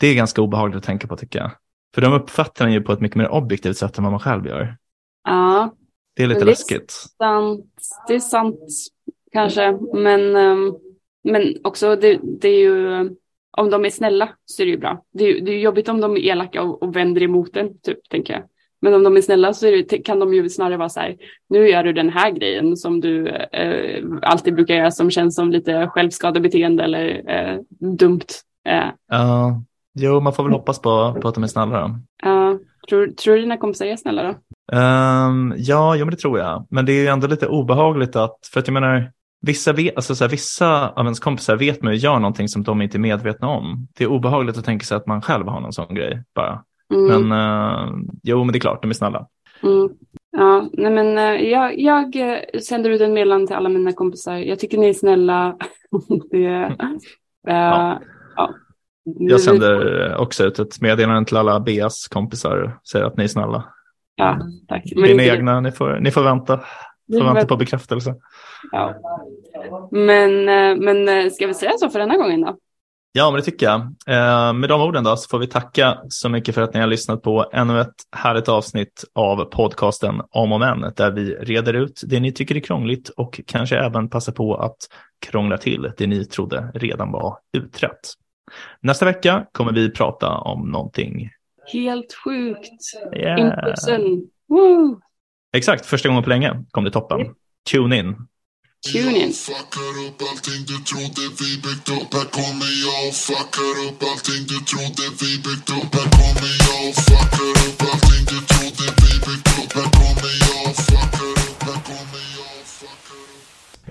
[0.00, 1.50] Det är ganska obehagligt att tänka på tycker jag.
[1.94, 4.46] För de uppfattar en ju på ett mycket mer objektivt sätt än vad man själv
[4.46, 4.76] gör.
[5.24, 5.74] Ja,
[6.16, 6.90] Det är lite det- läskigt.
[7.18, 7.64] sant.
[8.08, 8.56] Det är sant
[9.32, 9.78] kanske.
[9.94, 10.74] Men, ehm,
[11.24, 13.10] men också det, det är ju,
[13.58, 15.04] om de är snälla så är det ju bra.
[15.12, 17.98] Det är, det är jobbigt om de är elaka och, och vänder emot en, typ,
[18.10, 18.42] tänker jag.
[18.80, 21.16] Men om de är snälla så är det, kan de ju snarare vara så här,
[21.48, 25.50] nu gör du den här grejen som du eh, alltid brukar göra som känns som
[25.50, 28.26] lite självskadebeteende eller eh, dumt.
[28.68, 29.62] Eh, Ja,
[29.94, 31.98] jo, man får väl hoppas på, på att de är snälla då.
[32.22, 32.58] ja.
[32.88, 34.34] tror, tror du dina kompisar är snälla då?
[34.76, 36.66] Ehm, ja, jo, men det tror jag.
[36.70, 40.14] Men det är ju ändå lite obehagligt att, för att jag menar, vissa, vet, alltså
[40.14, 43.00] så här, vissa av ens kompisar vet man ju gör någonting som de inte är
[43.00, 43.88] medvetna om.
[43.98, 46.62] Det är obehagligt att tänka sig att man själv har någon sån grej bara.
[46.94, 47.06] Mm.
[47.28, 47.88] Men eh,
[48.22, 49.26] jo, men det är klart, de är snälla.
[49.62, 49.88] Mm.
[50.30, 54.36] Ja, nej men eh, jag, jag eh, sänder ut en meddelande till alla mina kompisar.
[54.36, 55.56] Jag tycker ni är snälla.
[56.30, 56.70] det, eh,
[57.46, 58.00] Ja.
[58.36, 58.54] ja.
[59.04, 63.64] Jag sänder också ut ett meddelande till alla Beas kompisar säger att ni är snälla.
[64.16, 64.82] Ja, tack.
[64.96, 66.60] Men inte- egna, ni får, ni får vänta.
[67.12, 68.14] Får vänta på bekräftelse.
[68.72, 68.94] Ja.
[69.90, 72.56] Men, eh, men eh, ska vi säga så för denna gången då?
[73.12, 73.80] Ja, men det tycker jag.
[74.06, 76.86] Eh, med de orden då så får vi tacka så mycket för att ni har
[76.86, 82.00] lyssnat på ännu ett härligt avsnitt av podcasten Om och Men, där vi reder ut
[82.06, 84.76] det ni tycker är krångligt och kanske även passar på att
[85.26, 88.12] krångla till det ni trodde redan var utrett.
[88.80, 91.30] Nästa vecka kommer vi prata om någonting.
[91.72, 92.82] Helt sjukt.
[93.16, 93.40] Yeah.
[93.40, 94.02] Impulsen.
[94.48, 95.00] Woo!
[95.56, 97.20] Exakt, första gången på länge kom det toppen.
[97.20, 97.34] Mm.
[97.70, 98.16] Tune in.
[98.92, 99.32] Tune in.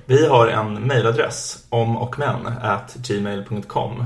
[0.06, 4.06] Vi har en mejladress, om och men, at gmail.com